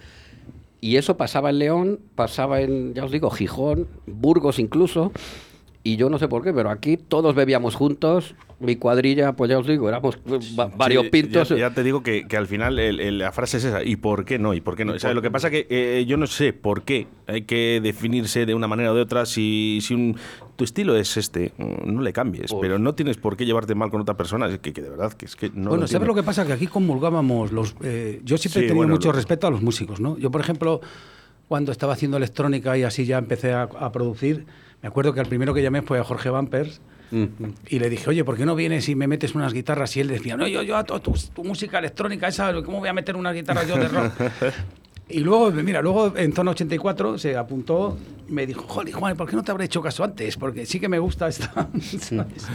[0.81, 5.11] Y eso pasaba en León, pasaba en, ya os digo, Gijón, Burgos incluso.
[5.87, 8.33] Y yo no sé por qué, pero aquí todos bebíamos juntos.
[8.59, 10.17] Mi cuadrilla, pues ya os digo, éramos
[10.57, 11.49] va- varios Sí, pintos.
[11.49, 13.83] Ya, ya te digo que, que al final el- el- la frase es esa.
[13.83, 14.55] ¿Y por qué no?
[14.55, 14.93] ¿Y por qué no?
[14.93, 18.47] O sea, lo que pasa que eh, yo no sé por qué hay que definirse
[18.47, 19.27] de una manera o de otra.
[19.27, 20.17] Si, si un,
[20.55, 22.49] tu estilo es este, mm, no le cambies.
[22.49, 24.47] Pues- pero no tienes por qué llevarte mal con otra persona.
[24.47, 26.47] Es que, que de verdad, que es que no bueno, lo ¿sabes lo que pasa?
[26.47, 27.75] Que aquí comulgábamos los...
[27.83, 30.17] eh, yo siempre Sí, he tenido bueno, mucho lo- respeto a los músicos, ¿no?
[30.17, 30.81] Yo, por ejemplo,
[31.47, 34.45] cuando estaba haciendo electrónica y así ya empecé a, a producir,
[34.85, 36.79] me acuerdo que al primero que llamé fue a Jorge Vampers
[37.11, 37.25] Mm.
[37.69, 39.95] y le dije, oye, ¿por qué no vienes y me metes unas guitarras?
[39.97, 42.93] Y él decía, no, yo, yo a tu, tu- música electrónica esa, ¿cómo voy a
[42.93, 44.11] meter unas guitarras yo de rock?
[45.07, 47.95] Y luego, mira, luego en zona 84 se apuntó
[48.27, 50.35] y me dijo, joder, Juan, ¿por qué no te habré hecho caso antes?
[50.37, 51.51] Porque sí que me gusta esta.
[51.99, 52.47] ¿sabes?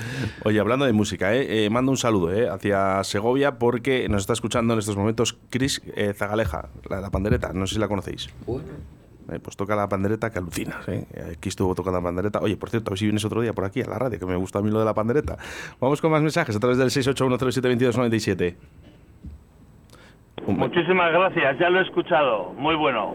[0.44, 1.64] Oye, hablando de música, ¿eh?
[1.64, 2.48] Eh, mando un saludo ¿eh?
[2.48, 7.52] hacia Segovia porque nos está escuchando en estos momentos Chris eh, Zagaleja, la la pandereta,
[7.52, 8.28] no sé si la conocéis.
[8.46, 8.64] Bueno,
[9.38, 10.88] pues toca la pandereta que alucinas.
[10.88, 11.06] ¿eh?
[11.36, 12.40] Aquí estuvo tocando la pandereta.
[12.40, 14.26] Oye, por cierto, a ver si vienes otro día por aquí a la radio, que
[14.26, 15.36] me gusta a mí lo de la pandereta.
[15.80, 18.56] Vamos con más mensajes a través del 681072297.
[20.46, 22.52] Un- Muchísimas gracias, ya lo he escuchado.
[22.54, 23.14] Muy bueno.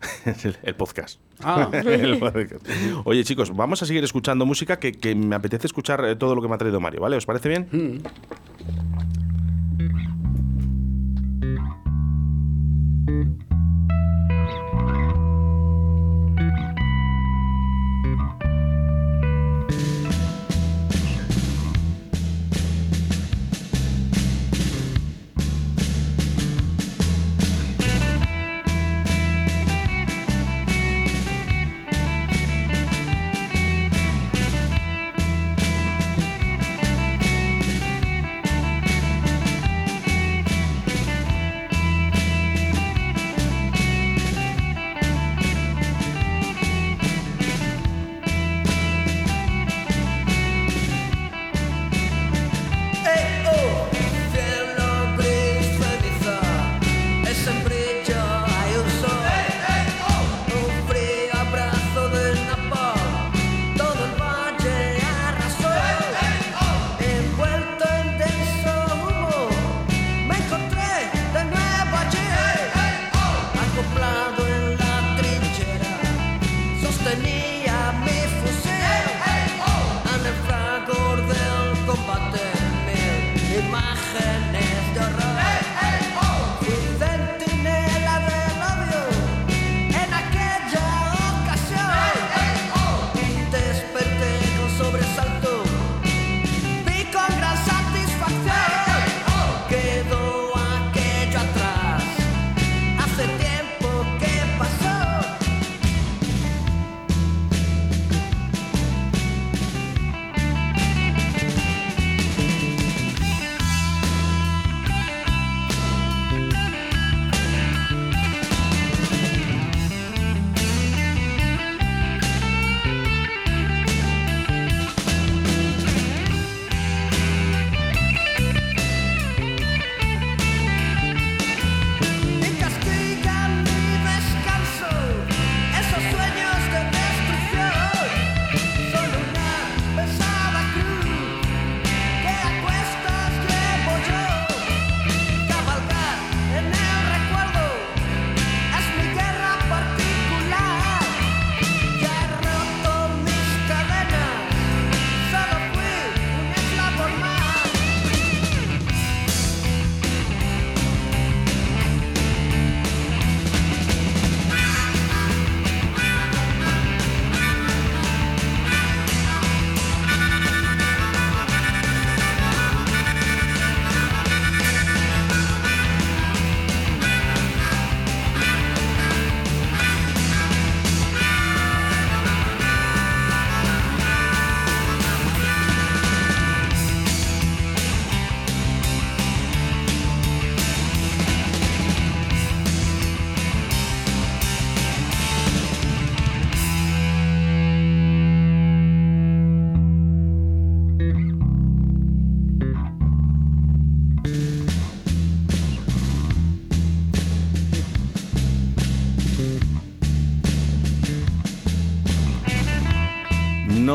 [0.62, 1.20] el, podcast.
[1.42, 1.68] Ah.
[1.72, 2.64] El podcast.
[3.04, 6.42] Oye, chicos, vamos a seguir escuchando música que, que me apetece escuchar eh, todo lo
[6.42, 7.16] que me ha traído Mario, ¿vale?
[7.16, 7.68] ¿Os parece bien?
[7.72, 8.97] Mm.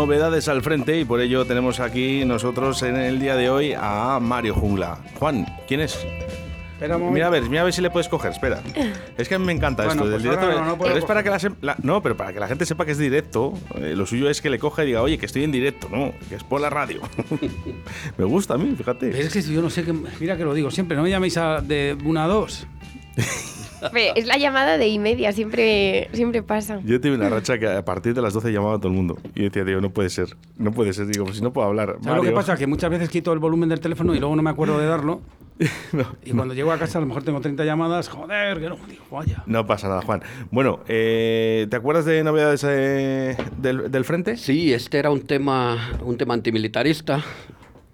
[0.07, 4.19] Novedades al frente y por ello tenemos aquí nosotros en el día de hoy a
[4.21, 4.97] Mario Jungla.
[5.17, 5.97] Juan, ¿quién es?
[6.81, 8.61] Mira a ver, mira a ver si le puedes coger, espera.
[9.17, 10.61] Es que a mí me encanta Bueno, esto del pues directo.
[10.65, 12.91] no, pero es para que la, la- no, pero para que la gente sepa que
[12.91, 15.53] es directo, eh, lo suyo es que le coja y diga, oye, que estoy en
[15.53, 16.99] directo, no, que es por la radio.
[18.17, 19.17] me gusta a mí, fíjate.
[19.17, 19.93] Es que yo no sé qué.
[20.19, 22.67] Mira que lo digo siempre, no me llaméis a de una a dos.
[24.15, 26.79] Es la llamada de y media, siempre, siempre pasa.
[26.85, 29.17] Yo tuve una racha que a partir de las 12 llamaba a todo el mundo.
[29.35, 31.07] Y decía, tío, no puede ser, no puede ser.
[31.07, 31.97] Digo, pues si no puedo hablar.
[32.01, 32.35] ¿Sabes lo que Mario.
[32.35, 32.57] pasa?
[32.57, 35.21] Que muchas veces quito el volumen del teléfono y luego no me acuerdo de darlo.
[36.25, 39.03] y cuando llego a casa a lo mejor tengo 30 llamadas, joder, que no, digo,
[39.11, 39.43] vaya.
[39.45, 40.23] No pasa nada, Juan.
[40.51, 44.37] Bueno, eh, ¿te acuerdas de novedades eh, del, del frente?
[44.37, 47.23] Sí, este era un tema, un tema antimilitarista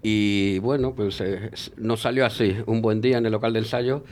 [0.02, 2.56] y bueno, pues eh, nos salió así.
[2.66, 4.04] Un buen día en el local de ensayo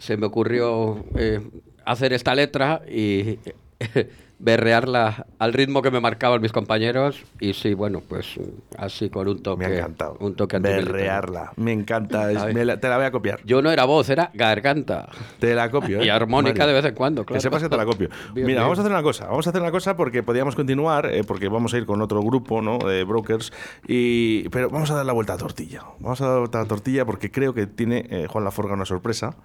[0.00, 1.40] se me ocurrió eh,
[1.84, 3.38] hacer esta letra y
[4.42, 8.40] berrearla al ritmo que me marcaban mis compañeros y sí, bueno, pues
[8.78, 9.66] así con un toque.
[9.68, 10.16] Me ha encantado.
[10.20, 10.58] Un toque.
[10.58, 11.52] Berrearla.
[11.56, 12.32] Me encanta.
[12.32, 13.40] es- me la- te la voy a copiar.
[13.44, 15.10] Yo no era voz, era garganta.
[15.40, 16.00] Te la copio.
[16.00, 16.06] ¿eh?
[16.06, 16.66] Y armónica Mario.
[16.68, 17.36] de vez en cuando, claro.
[17.36, 18.08] Que sepas que te la copio.
[18.34, 18.62] Bien, Mira, bien.
[18.62, 19.26] vamos a hacer una cosa.
[19.26, 22.22] Vamos a hacer una cosa porque podíamos continuar, eh, porque vamos a ir con otro
[22.22, 22.78] grupo, ¿no?
[22.78, 23.52] De brokers.
[23.86, 25.82] Y, pero vamos a dar la vuelta a la tortilla.
[25.98, 28.72] Vamos a dar la vuelta a la tortilla porque creo que tiene eh, Juan Laforga
[28.72, 29.36] una sorpresa.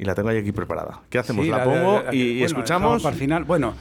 [0.00, 1.02] Y la tengo ahí aquí preparada.
[1.10, 1.44] ¿Qué hacemos?
[1.44, 3.02] Sí, la, la- pongo la- la- y, bueno, escuchamos.
[3.02, 3.44] para el final.
[3.44, 3.74] Bueno,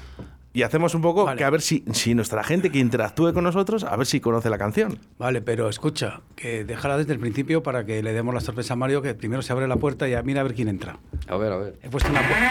[0.51, 1.37] Y hacemos un poco Vale.
[1.37, 4.49] que a ver si, si nuestra gente que interactúe con nosotros, a ver si conoce
[4.49, 4.99] la canción.
[5.19, 8.75] Vale, pero escucha, que déjala desde el principio para que le demos la sorpresa a
[8.75, 10.97] Mario, que primero se abre la puerta y ya mira a ver quién entra.
[11.27, 11.79] A ver, a ver.
[11.83, 12.49] He puesto una puerta.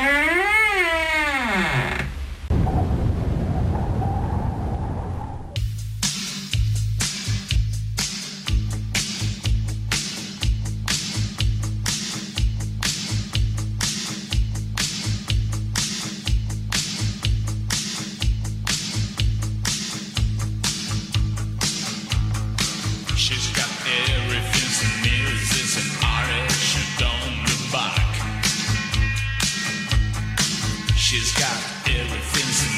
[31.18, 31.50] She's got
[31.88, 32.77] everything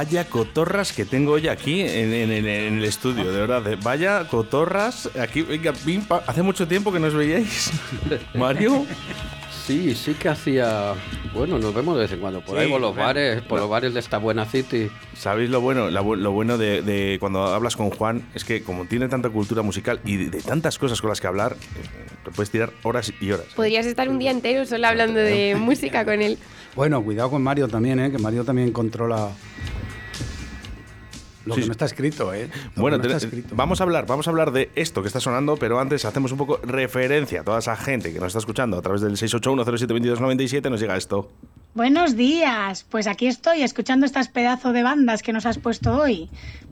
[0.00, 3.70] Vaya cotorras que tengo hoy aquí en, en- en- en el estudio, de verdad.
[3.70, 3.76] eh.
[3.82, 5.10] Vaya cotorras.
[5.20, 6.20] Aquí, venga, pim, pam.
[6.26, 7.70] hace mucho tiempo que no os veíais.
[8.34, 8.86] Mario.
[9.66, 10.94] Sí, sí que hacía.
[11.34, 13.64] Bueno, nos vemos de vez en cuando por ahí por los bares, por No.
[13.64, 14.90] los bares de esta buena city.
[15.12, 15.90] ¿Sabéis lo bueno?
[15.90, 19.60] La lo bueno de, de cuando hablas con Juan es que como tiene tanta cultura
[19.60, 23.12] musical y de, de tantas cosas con las que hablar, eh, te puedes tirar horas
[23.20, 23.46] y horas.
[23.54, 26.38] Podrías estar un día entero solo hablando de música con él.
[26.74, 28.10] Bueno, cuidado con Mario también, ¿eh?
[28.10, 29.28] que Mario también controla
[31.50, 31.68] lo Sí, que sí.
[31.68, 32.32] no está escrito.
[32.32, 32.48] ¿eh?
[32.76, 33.54] Lo Bueno, no te- está escrito.
[33.54, 36.38] vamos a hablar, vamos a hablar de esto que está sonando, pero antes hacemos un
[36.38, 40.80] poco referencia a toda esa gente que nos está escuchando a través del 681072297 nos
[40.80, 41.30] llega esto.
[41.74, 46.28] Buenos días, pues aquí estoy escuchando estas pedazos de bandas que nos has puesto hoy.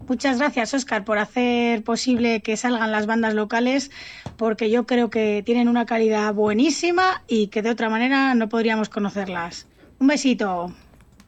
[0.08, 3.90] Muchas gracias, Oscar, por hacer posible que salgan las bandas locales,
[4.36, 8.88] porque yo creo que tienen una calidad buenísima y que de otra manera no podríamos
[8.88, 9.66] conocerlas.
[10.00, 10.72] Un besito.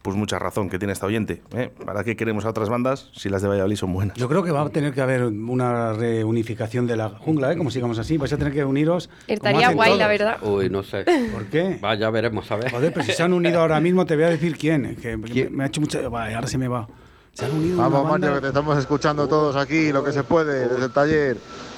[0.03, 1.43] Pues mucha razón que tiene esta oyente.
[1.55, 1.71] ¿eh?
[1.85, 4.17] ¿Para qué queremos a otras bandas si las de Valladolid son buenas?
[4.17, 7.57] Yo creo que va a tener que haber una reunificación de la jungla, ¿eh?
[7.57, 8.17] como sigamos así.
[8.17, 9.11] Vais a tener que uniros.
[9.27, 10.09] Estaría guay, la todos.
[10.19, 10.37] verdad.
[10.43, 11.05] Uy, no sé.
[11.33, 11.79] ¿Por qué?
[11.81, 12.71] Vaya, veremos, a ver.
[12.71, 14.97] Joder, pero si se han unido ahora mismo, te voy a decir quién.
[14.97, 16.09] Que me- me ha hecho mucha.
[16.09, 16.89] Vale, ahora se me va.
[17.33, 17.77] Se han unido.
[17.77, 21.37] Vamos, Mario, que te estamos escuchando todos aquí, lo que se puede, desde el taller.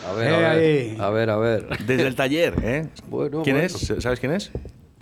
[0.09, 0.49] A ver, Eh, a ver.
[0.49, 0.97] ahí.
[1.01, 1.69] A ver, a ver.
[1.87, 2.89] Desde el taller, ¿eh?
[3.09, 3.67] Bueno, ¿Quién bueno.
[3.67, 3.95] es?
[3.99, 4.51] ¿Sabes quién es?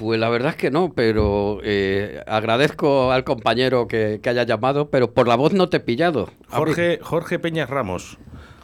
[0.01, 5.13] Pues la verdad es que no, pero eh, agradezco al compañero que, haya llamado, pero
[5.13, 6.31] por la voz no te he pillado.
[6.49, 8.17] Jorge, Jorge Peñas Ramos.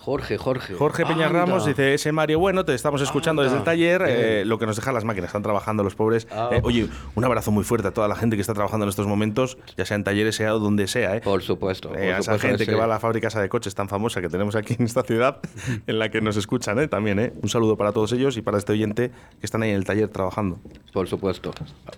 [0.06, 0.74] Jorge, Jorge.
[0.74, 1.26] Jorge Anda.
[1.26, 4.76] Ramos dice, ese Mario, bueno, te estamos escuchando desde el taller, eh, lo que nos
[4.76, 6.28] dejan las máquinas, están trabajando los pobres.
[6.30, 8.90] Ah, Eh, oye, un abrazo muy fuerte a toda la gente que está trabajando en
[8.90, 11.16] estos momentos, ya sea en talleres, sea donde sea.
[11.16, 11.22] Eh.
[11.22, 11.88] Por supuesto.
[11.88, 12.78] Por a esa supuesto gente que que sí.
[12.78, 15.40] va a la fábrica esa de coches tan famosa que tenemos aquí en esta ciudad,
[15.88, 16.86] en la que nos escuchan ¿eh?
[16.86, 17.18] también.
[17.18, 17.32] ¿eh?
[17.42, 20.08] Un saludo para todos ellos y para este oyente que están ahí en el taller
[20.08, 20.60] trabajando.
[20.92, 21.50] Por supuesto.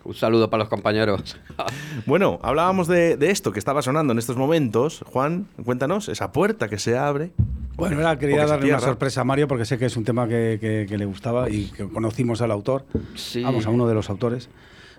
[0.04, 1.36] Un saludo para los compañeros.
[2.06, 5.04] Bueno, hablábamos de, de esto que estaba sonando en estos momentos.
[5.12, 7.32] Juan, cuéntanos, esa puerta que se abre.
[7.79, 10.59] Bueno, era, quería darle una sorpresa a Mario porque sé que es un tema que,
[10.61, 13.41] que- que le gustaba y que conocimos al autor, Sí.
[13.41, 14.49] vamos, a uno de los autores,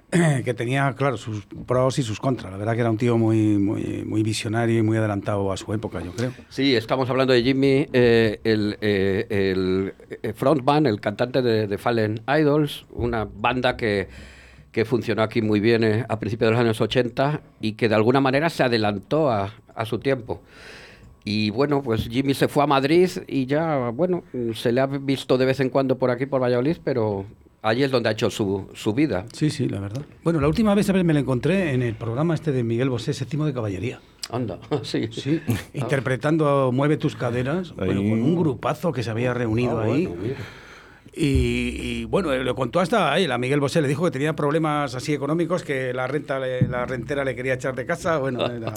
[0.46, 2.50] que tenía, claro, sus pros y sus contras.
[2.54, 5.74] La verdad que era un tío muy, muy, muy visionario y muy adelantado a su
[5.74, 6.32] época, yo creo.
[6.48, 11.78] Sí, estamos hablando de Jimmy, eh, el, eh, el, eh, frontman, el cantante de, de
[11.78, 14.08] Fallen Idols, una banda que,
[14.72, 17.96] que funcionó aquí muy bien eh, a principios de los años 80 y que de
[17.96, 20.42] alguna manera se adelantó a, a su tiempo.
[21.26, 24.24] Y bueno, pues Jimmy se fue a Madrid y ya, bueno,
[24.56, 27.26] se le ha visto de vez en cuando por aquí, por Valladolid, pero
[27.62, 29.26] allí es donde ha hecho su, su vida.
[29.34, 30.02] Sí, sí, la verdad.
[30.24, 33.46] Bueno, la última vez me la encontré en el programa este de Miguel Bosé, Séptimo
[33.46, 34.00] de Caballería.
[34.32, 35.08] Anda, sí.
[35.12, 35.42] Sí,
[35.74, 40.06] interpretando Mueve tus caderas, bueno, con un grupazo que se había reunido Ah, ahí.
[40.06, 40.34] bueno.
[41.16, 44.34] Y, y, bueno, le contó hasta a él, a Miguel Bosé, le dijo que tenía
[44.36, 48.18] problemas así económicos, que la renta le- la rentera le quería echar de casa.
[48.20, 48.74] Bueno, era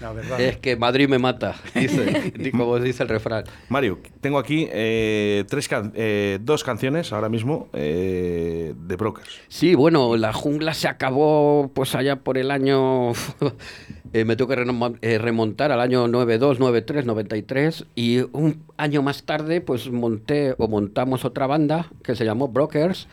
[0.00, 0.40] la verdad.
[0.40, 3.44] Es que Madrid me mata, dice, como dice el refrán.
[3.68, 9.40] Mario, tengo aquí eh, tres can- eh, dos canciones ahora mismo eh, de Brokers.
[9.48, 13.12] Sí, bueno, la jungla se acabó pues allá por el año...
[14.12, 19.22] eh, me tengo que eh, remontar al año 92, 93, 93 y un año más
[19.22, 23.06] tarde pues monté o montamos otra banda que se llamó Brokers,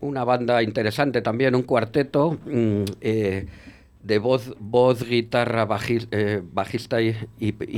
[0.00, 3.46] una banda interesante también, un cuarteto mm, eh,
[4.02, 7.12] de voz, voz guitarra, baji- eh, bajista y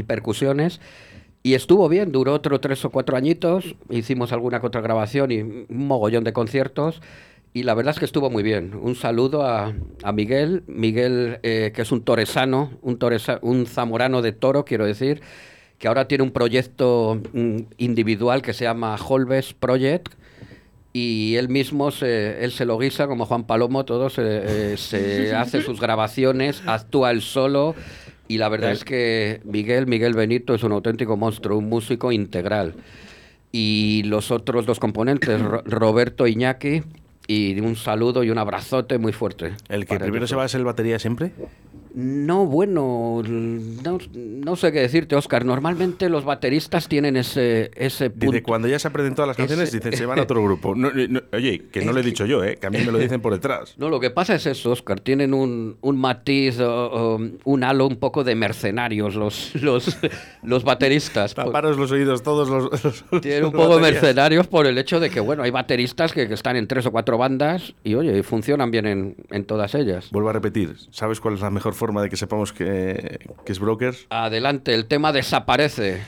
[0.07, 0.81] percusiones.
[1.45, 6.23] Y estuvo bien, duró otro tres o cuatro añitos, hicimos alguna contragrabación y un mogollón
[6.23, 7.03] de conciertos.
[7.55, 8.73] Y la verdad es que estuvo muy bien.
[8.81, 9.73] Un saludo a,
[10.03, 14.87] a Miguel, Miguel eh, que es un toresano, un, toresa- un zamorano de toro, quiero
[14.87, 15.21] decir,
[15.79, 20.09] que ahora tiene un proyecto mm, individual que se llama Holves Project,
[20.95, 24.23] y él mismo se, él se lo guisa como Juan Palomo, todo se,
[24.73, 27.75] eh, se hace sus grabaciones, actúa él solo
[28.29, 32.75] y la verdad es que Miguel, Miguel Benito es un auténtico monstruo, un músico integral.
[33.53, 36.83] Y los otros dos componentes, Ro- Roberto Iñaki,
[37.27, 39.53] y un saludo y un abrazote muy fuerte.
[39.69, 41.33] ¿El que primero se va es el batería siempre?
[41.95, 45.45] No, bueno, no, no sé qué decirte, Oscar.
[45.45, 48.43] Normalmente los bateristas tienen ese, ese punto.
[48.43, 50.75] Cuando ya se aprenden todas las canciones, Ese- dicen, se van a otro grupo.
[50.75, 52.57] No, no, oye, que no lo he dicho yo, ¿eh?
[52.61, 53.75] que a mí me lo dicen por detrás.
[53.77, 55.01] No, lo que pasa es eso, Oscar.
[55.01, 59.99] Tienen un, un matiz, o- o un halo un poco de mercenarios los, los,
[60.43, 61.35] los bateristas.
[61.35, 62.83] Taparos los oídos todos los...
[62.85, 63.93] los- Tienen un poco baterías.
[64.03, 66.91] mercenarios por el hecho de que, bueno, hay bateristas que, que están en tres o
[66.91, 70.09] cuatro bandas y, oye, funcionan bien en, en todas ellas.
[70.11, 73.59] Vuelvo a repetir, ¿sabes cuál es la mejor forma de que sepamos que, que es
[73.59, 74.07] Brokers?
[74.11, 76.03] Adelante, el tema desaparece.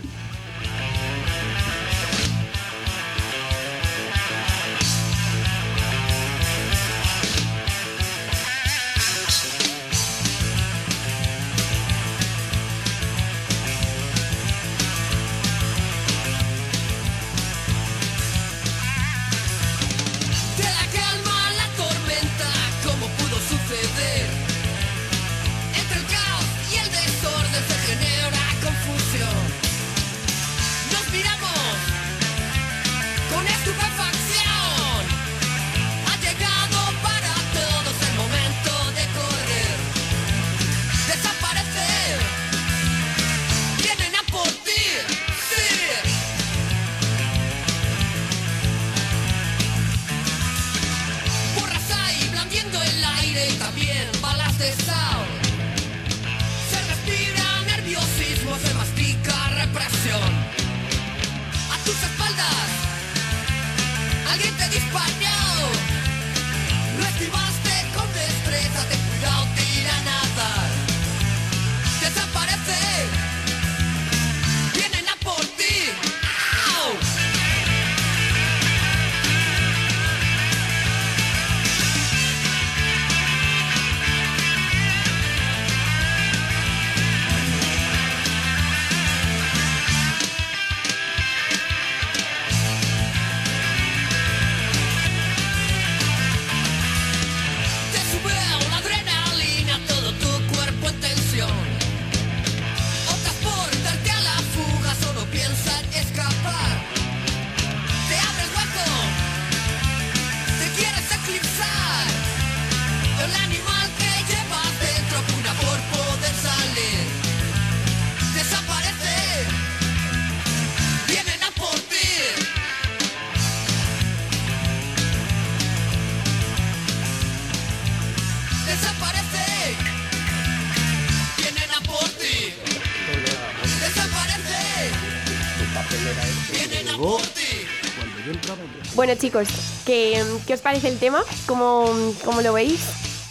[139.15, 139.49] Bueno, chicos,
[139.87, 141.23] ¿qué, qué os parece el tema?
[141.47, 141.85] ¿Cómo,
[142.25, 142.81] cómo lo veis?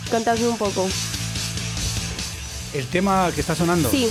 [0.09, 0.87] Contadme un poco.
[2.73, 3.89] El tema que está sonando.
[3.89, 4.07] Sí.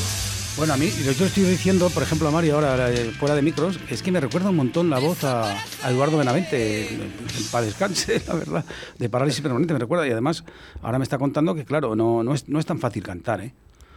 [0.59, 3.35] Bueno, a mí, lo que yo estoy diciendo, por ejemplo, a Mario ahora eh, fuera
[3.35, 5.51] de micros, es que me recuerda un montón la voz a,
[5.83, 7.11] a Eduardo Benavente,
[7.51, 8.65] para descanse, la verdad,
[8.99, 10.07] de parálisis permanente, me recuerda.
[10.07, 10.45] Y además,
[10.83, 13.55] ahora me está contando que, claro, no, no, es, no es tan fácil cantar, ¿eh?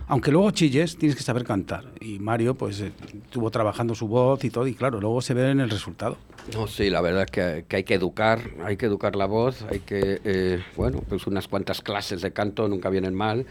[0.07, 1.85] Aunque luego chilles, tienes que saber cantar.
[1.99, 2.91] Y Mario, pues, eh,
[3.23, 6.17] estuvo trabajando su voz y todo, y claro, luego se ve en el resultado.
[6.53, 7.31] No, sí, la verdad es
[7.67, 11.47] que, hay que educar, hay que educar la voz, hay que, eh, bueno, pues unas
[11.47, 13.47] cuantas clases de canto nunca vienen mal.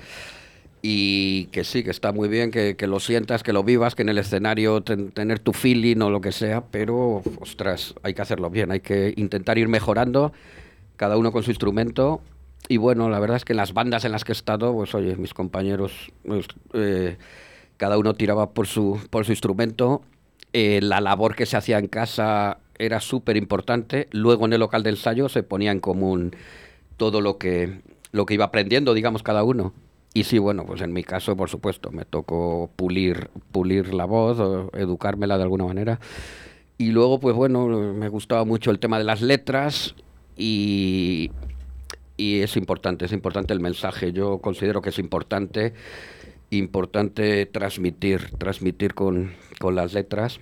[0.81, 4.11] Y que sí, que está muy bien, que, lo sientas, que lo vivas, que en
[4.11, 8.51] el escenario ten- tener tu feeling o lo que sea, pero, ostras, hay que hacerlo
[8.51, 10.33] bien, hay que intentar ir mejorando,
[10.97, 12.21] cada uno con su instrumento.
[12.69, 14.95] Y bueno, la verdad es que en las bandas en las que he estado, pues
[14.95, 17.19] oye, mis compañeros, pues, eh,
[17.77, 20.03] cada uno tiraba por su, por su instrumento.
[20.53, 24.09] Eh, la labor que se hacía en casa era súper importante.
[24.13, 26.35] Luego en el local de ensayo se ponía en común
[26.97, 29.75] todo lo que, lo que iba aprendiendo, digamos, cada uno.
[30.15, 34.39] Y sí, bueno, pues en mi caso, por supuesto, me tocó pulir, pulir la voz,
[34.73, 35.99] educármela de alguna manera.
[36.79, 39.97] Y luego, pues bueno, me gustaba mucho el tema de las letras
[40.37, 41.31] y,
[42.17, 44.13] y es importante, es importante el mensaje.
[44.13, 45.75] Yo considero que es importante,
[46.51, 50.41] importante transmitir, transmitir con, con las letras.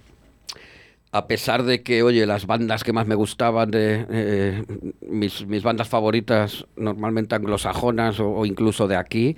[1.15, 4.65] A pesar de que, oye, las bandas que más me gustaban, de eh,
[5.03, 9.37] mis, mis bandas favoritas, normalmente anglosajonas o, o incluso de aquí,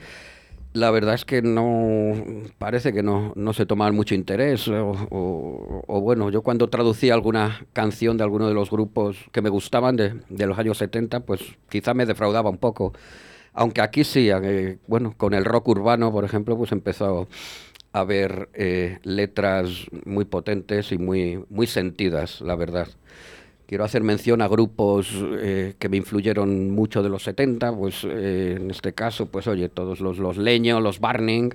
[0.74, 2.12] la verdad es que no,
[2.58, 4.68] parece que no, no se tomaban mucho interés.
[4.68, 9.40] O, o- o bueno, yo cuando traducía alguna canción de alguno de los grupos que
[9.42, 12.92] me gustaban de, de los años 70, pues quizá me defraudaba un poco.
[13.54, 17.28] Aunque aquí sí, eh, bueno, con el rock urbano, por ejemplo, pues empezó
[17.92, 22.88] a ver eh, letras muy potentes y muy, muy sentidas, la verdad.
[23.74, 25.08] Quiero hacer mención a grupos
[25.40, 29.68] eh, que me influyeron mucho de los 70, pues eh, en este caso, pues oye,
[29.68, 31.52] todos los, los Leño, los Barning,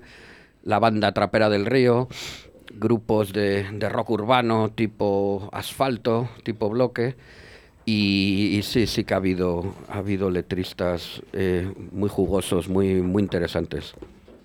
[0.64, 2.10] la banda Trapera del Río,
[2.74, 7.16] grupos de, de rock urbano tipo asfalto, tipo bloque,
[7.86, 13.94] y, sí, sí que ha habido, ha habido letristas eh, muy jugosos, muy, muy interesantes.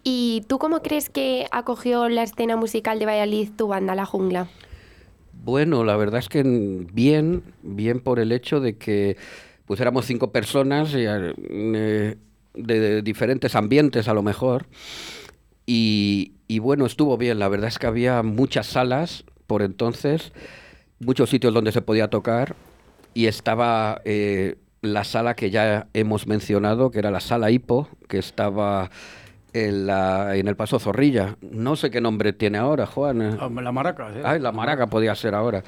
[0.05, 4.47] ¿Y tú cómo crees que acogió la escena musical de Valladolid tu banda, La Jungla?
[5.45, 9.19] Bueno, la verdad es que bien, bien por el hecho de que
[9.67, 12.17] pues éramos cinco personas eh,
[12.55, 14.65] de, diferentes ambientes a lo mejor.
[15.67, 17.39] Y, y bueno, estuvo bien.
[17.39, 20.33] La verdad es que había muchas salas por entonces,
[20.99, 22.57] muchos sitios donde se podía tocar
[23.13, 28.17] y estaba eh, la sala que ya hemos mencionado, que era la sala Hipo, que
[28.17, 28.91] estaba
[29.55, 31.37] en, la, en el Paso Zorrilla.
[31.41, 33.23] No sé qué nombre tiene ahora, Juan.
[33.41, 34.11] Ah, La maraca.
[34.11, 34.23] ¿eh?
[34.25, 35.63] Ay, la maraca podía ser ahora.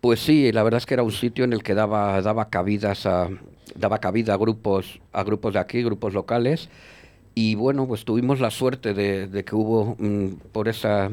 [0.00, 3.06] Pues sí, la verdad es que era un sitio en el que daba, daba cabidas
[3.06, 3.28] a,
[3.74, 6.68] daba cabida a grupos, a grupos de aquí, grupos locales.
[7.34, 11.10] Y bueno, pues tuvimos la suerte de, de que hubo mm, por esa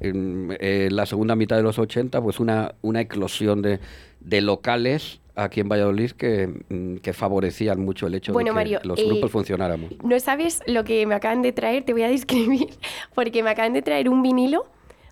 [0.00, 3.80] en, eh, la segunda mitad de los 80, pues una, una eclosión de,
[4.20, 8.54] de locales aquí en Valladolid que, mm, que favorecían mucho el hecho Bueno, de que
[8.54, 9.90] Mario, los eh, grupos funcionáramos.
[10.02, 12.68] No sabes lo que me acaban de traer, te voy a describir,
[13.14, 14.66] porque me acaban de traer un vinilo,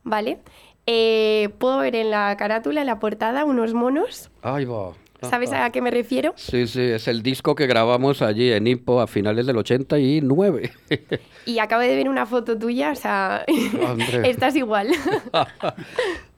[0.04, 0.38] ¿vale?
[0.86, 4.30] Eh, puedo ver en la carátula, en la portada, unos monos.
[4.42, 4.92] Ahí va.
[5.28, 6.32] ¿Sabes a qué me refiero?
[6.34, 10.72] Sí, sí, es el disco que grabamos allí en Impo a finales del 89.
[11.44, 13.44] Y acabo de ver una foto tuya, o sea,
[13.88, 14.30] Hombre.
[14.30, 14.88] estás igual.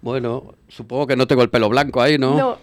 [0.01, 2.37] bueno, supongo que no tengo el pelo blanco ahí, ¿no?
[2.39, 2.59] No.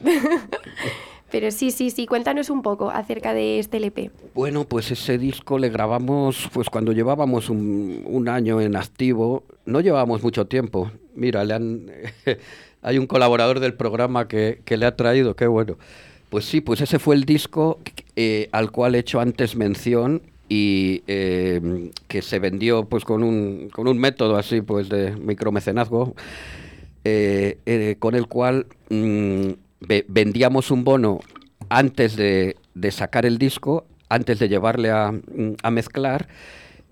[1.31, 4.11] Pero sí, sí, sí, cuéntanos un poco acerca de este LP.
[4.33, 9.43] Bueno, pues ese disco le grabamos pues cuando llevábamos un, un año en activo.
[9.65, 10.91] No llevábamos mucho tiempo.
[11.15, 11.91] Mira, le han,
[12.81, 15.77] hay un colaborador del programa que, que le ha traído, qué bueno.
[16.29, 17.79] Pues sí, pues ese fue el disco
[18.15, 20.21] eh, al cual he hecho antes mención
[20.53, 26.13] y eh, que se vendió pues con un, con un método así pues de micromecenazgo
[27.05, 29.51] eh, eh, con el cual mm,
[29.81, 31.19] ve- vendíamos un bono
[31.69, 35.13] antes de, de sacar el disco, antes de llevarle a,
[35.63, 36.27] a mezclar,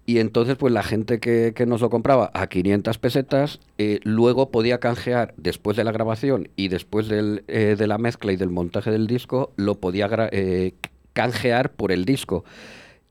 [0.06, 4.50] y entonces pues la gente que, que nos lo compraba a 500 pesetas, eh, luego
[4.50, 8.50] podía canjear después de la grabación y después del, eh, de la mezcla y del
[8.50, 10.74] montaje del disco, lo podía eh,
[11.14, 12.44] canjear por el disco.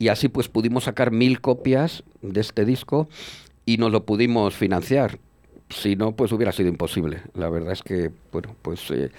[0.00, 3.08] Y así pues pudimos sacar mil copias de este disco
[3.64, 5.18] y nos lo pudimos financiar.
[5.70, 7.20] Si no, pues hubiera sido imposible.
[7.34, 9.10] La verdad es que, bueno, pues eh,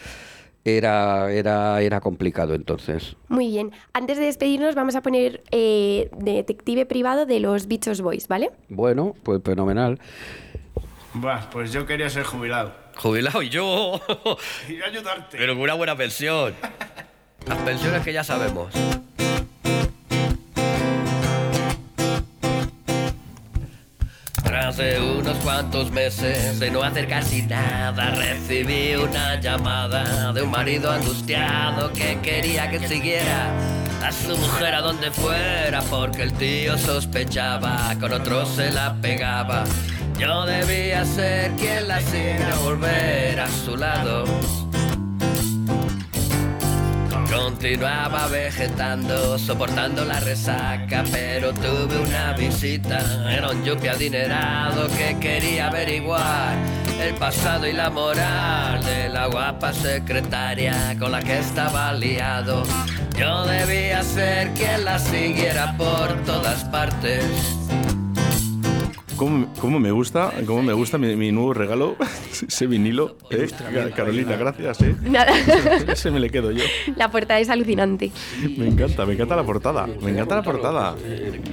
[0.65, 3.15] era, era, era complicado entonces.
[3.27, 3.71] Muy bien.
[3.93, 8.51] Antes de despedirnos, vamos a poner eh, Detective Privado de los Bichos Boys, ¿vale?
[8.69, 9.99] Bueno, pues fenomenal.
[11.13, 12.73] Bah, pues yo quería ser jubilado.
[12.95, 13.99] Jubilado y yo.
[14.69, 15.37] Y ayudarte.
[15.37, 16.53] Pero con una buena pensión.
[17.47, 18.73] Las pensiones que ya sabemos.
[24.77, 30.91] De unos cuantos meses de no hacer casi nada, recibí una llamada de un marido
[30.91, 33.51] angustiado que quería que siguiera
[34.05, 39.63] a su mujer a donde fuera porque el tío sospechaba, con otro se la pegaba.
[40.19, 44.23] Yo debía ser quien la hiciera volver a su lado.
[47.29, 52.99] Continuaba vegetando, soportando la resaca, pero tuve una visita.
[53.31, 56.57] Era un yuppie adinerado que quería averiguar
[56.99, 62.63] el pasado y la moral de la guapa secretaria con la que estaba liado.
[63.15, 67.25] Yo debía ser quien la siguiera por todas partes.
[69.19, 71.97] ¿Cómo, cómo me gusta, cómo me gusta mi, mi nuevo regalo,
[72.47, 73.17] ese vinilo.
[73.29, 73.49] ¿eh?
[73.93, 74.79] Carolina, gracias.
[74.81, 74.95] ¿eh?
[75.01, 75.33] Nada.
[75.91, 76.63] Ese me le quedo yo.
[76.95, 78.13] La portada es alucinante.
[78.57, 79.87] Me encanta, me encanta la portada.
[79.87, 80.95] Me encanta la portada.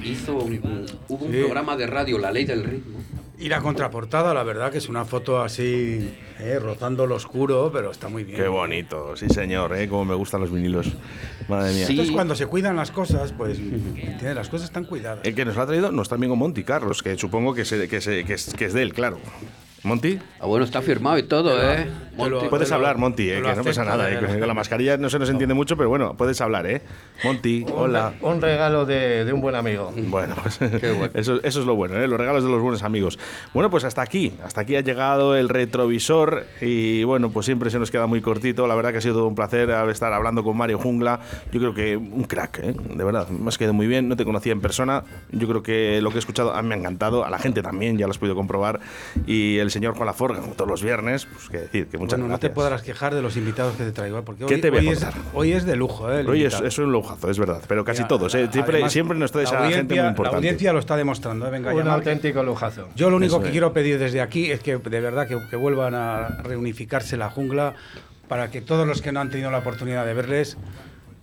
[0.01, 2.99] Hizo un, hubo un programa de radio, La Ley del Ritmo.
[3.39, 7.91] Y la contraportada, la verdad que es una foto así, eh, rozando lo oscuro, pero
[7.91, 8.35] está muy bien.
[8.39, 9.87] Qué bonito, sí señor, ¿eh?
[9.87, 10.87] Cómo me gustan los vinilos.
[11.47, 11.85] Madre mía.
[11.87, 14.33] Entonces cuando se cuidan las cosas, pues ¿entiendes?
[14.35, 15.19] las cosas están cuidadas.
[15.23, 18.01] El que nos lo ha traído nuestro amigo Monty Carlos, que supongo que, se- que,
[18.01, 19.19] se- que es, que es de él, claro.
[19.83, 20.19] Monty.
[20.39, 21.87] Ah, bueno, está firmado y todo, ¿eh?
[22.17, 22.47] Monty.
[22.49, 24.11] Puedes hablar, Monty, eh, que no pasa nada.
[24.11, 26.81] eh, con la mascarilla no se nos entiende mucho, pero bueno, puedes hablar, ¿eh?
[27.23, 28.13] Monty, hola.
[28.21, 29.93] Un regalo de, de un buen amigo.
[29.95, 30.59] Bueno, pues
[31.13, 32.07] eso, eso es lo bueno, ¿eh?
[32.07, 33.19] los regalos de los buenos amigos.
[33.53, 37.77] Bueno, pues hasta aquí, hasta aquí ha llegado el retrovisor y bueno, pues siempre se
[37.77, 38.65] nos queda muy cortito.
[38.67, 41.19] La verdad que ha sido todo un placer estar hablando con Mario Jungla.
[41.51, 42.73] Yo creo que un crack, ¿eh?
[42.95, 44.09] de verdad, me has quedado muy bien.
[44.09, 45.03] No te conocía en persona.
[45.31, 47.61] Yo creo que lo que he escuchado a mí me ha encantado, a la gente
[47.61, 48.79] también, ya lo has podido comprobar.
[49.27, 52.33] Y el señor Juan Laforga, como todos los viernes, pues qué decir, que muchas bueno,
[52.33, 54.23] no te podrás quejar de los invitados que te traigo, ¿eh?
[54.25, 56.11] porque ¿Qué hoy, te voy a hoy es, hoy es de lujo.
[56.11, 56.21] ¿eh?
[56.21, 58.47] el Oye, es, es un lujazo, es verdad, pero casi Mira, todos, ¿eh?
[58.51, 60.31] siempre, además, siempre nos traes la a gente muy importante.
[60.31, 61.47] La audiencia lo está demostrando.
[61.47, 61.51] ¿eh?
[61.51, 62.87] Venga, Un auténtico lujazo.
[62.95, 63.51] Yo lo único Eso que es.
[63.51, 67.73] quiero pedir desde aquí es que de verdad que, que vuelvan a reunificarse la jungla
[68.27, 70.57] para que todos los que no han tenido la oportunidad de verles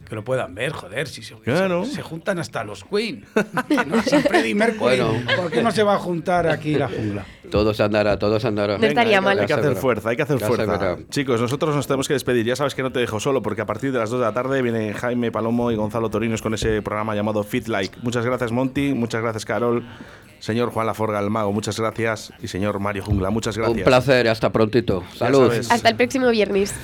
[0.09, 1.85] que lo puedan ver, joder, si se, Claro.
[1.87, 3.25] se, se juntan hasta los Queen,
[3.69, 5.15] que no sin Freddie Mercury, Bueno.
[5.37, 7.25] ¿por qué no se va a juntar aquí la jungla?
[7.51, 8.79] Todos andará, todos andará.
[8.79, 9.39] No estaría mal.
[9.39, 10.97] Hay que hacer fuerza, hay que hacer fuerza.
[11.11, 12.45] Chicos, nosotros nos tenemos que despedir.
[12.47, 14.33] Ya sabes que no te dejo solo porque a partir de las 2 de la
[14.33, 17.99] tarde vienen Jaime Palomo y Gonzalo Torinos con ese programa llamado Fit Like.
[18.03, 18.95] Muchas gracias, Monty.
[18.95, 19.85] Muchas gracias, Carol.
[20.45, 22.31] Señor Juan Laforga, el mago, muchas gracias.
[22.43, 23.79] Y señor Mario Jungla, muchas gracias.
[23.79, 25.03] Un placer, hasta prontito.
[25.15, 25.47] Ya Salud.
[25.49, 25.71] sabes.
[25.71, 26.75] Hasta el próximo viernes.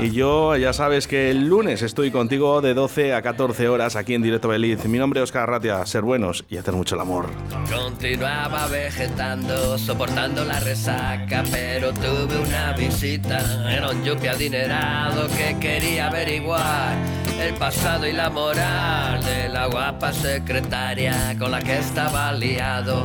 [0.00, 4.14] Y yo, ya sabes que el lunes estoy contigo de 12 a 14 horas aquí
[4.14, 4.86] en Directo Beliz.
[4.86, 5.84] Mi nombre es Oscar Ratia.
[5.84, 7.26] Ser buenos y hacer mucho el amor.
[7.70, 13.38] Continuaba vegetando, soportando la resaca, pero tuve una visita.
[13.70, 16.94] Era un yuppie adinerado que quería averiguar
[17.40, 23.02] el pasado y la moral de la guapa secretaria con la que estaba liado.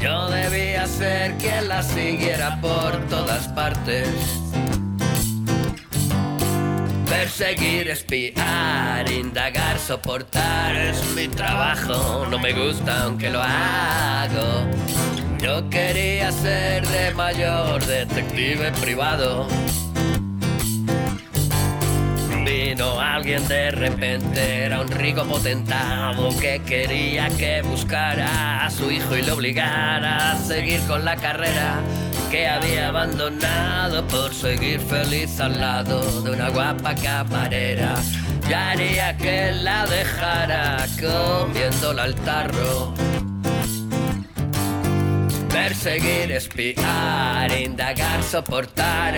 [0.00, 4.08] Yo debía ser quien la siguiera por todas partes.
[7.06, 12.26] Perseguir, espiar, indagar, soportar es mi trabajo.
[12.30, 14.66] No me gusta aunque lo hago.
[15.42, 19.48] Yo quería ser de mayor detective privado.
[22.44, 29.16] Vino alguien de repente, era un rico potentado que quería que buscara a su hijo
[29.16, 31.80] y lo obligara a seguir con la carrera
[32.30, 37.94] que había abandonado por seguir feliz al lado de una guapa camarera.
[38.48, 42.92] Ya haría que la dejara comiéndola al tarro.
[45.60, 49.14] Perseguir, espiar, indagar, soportar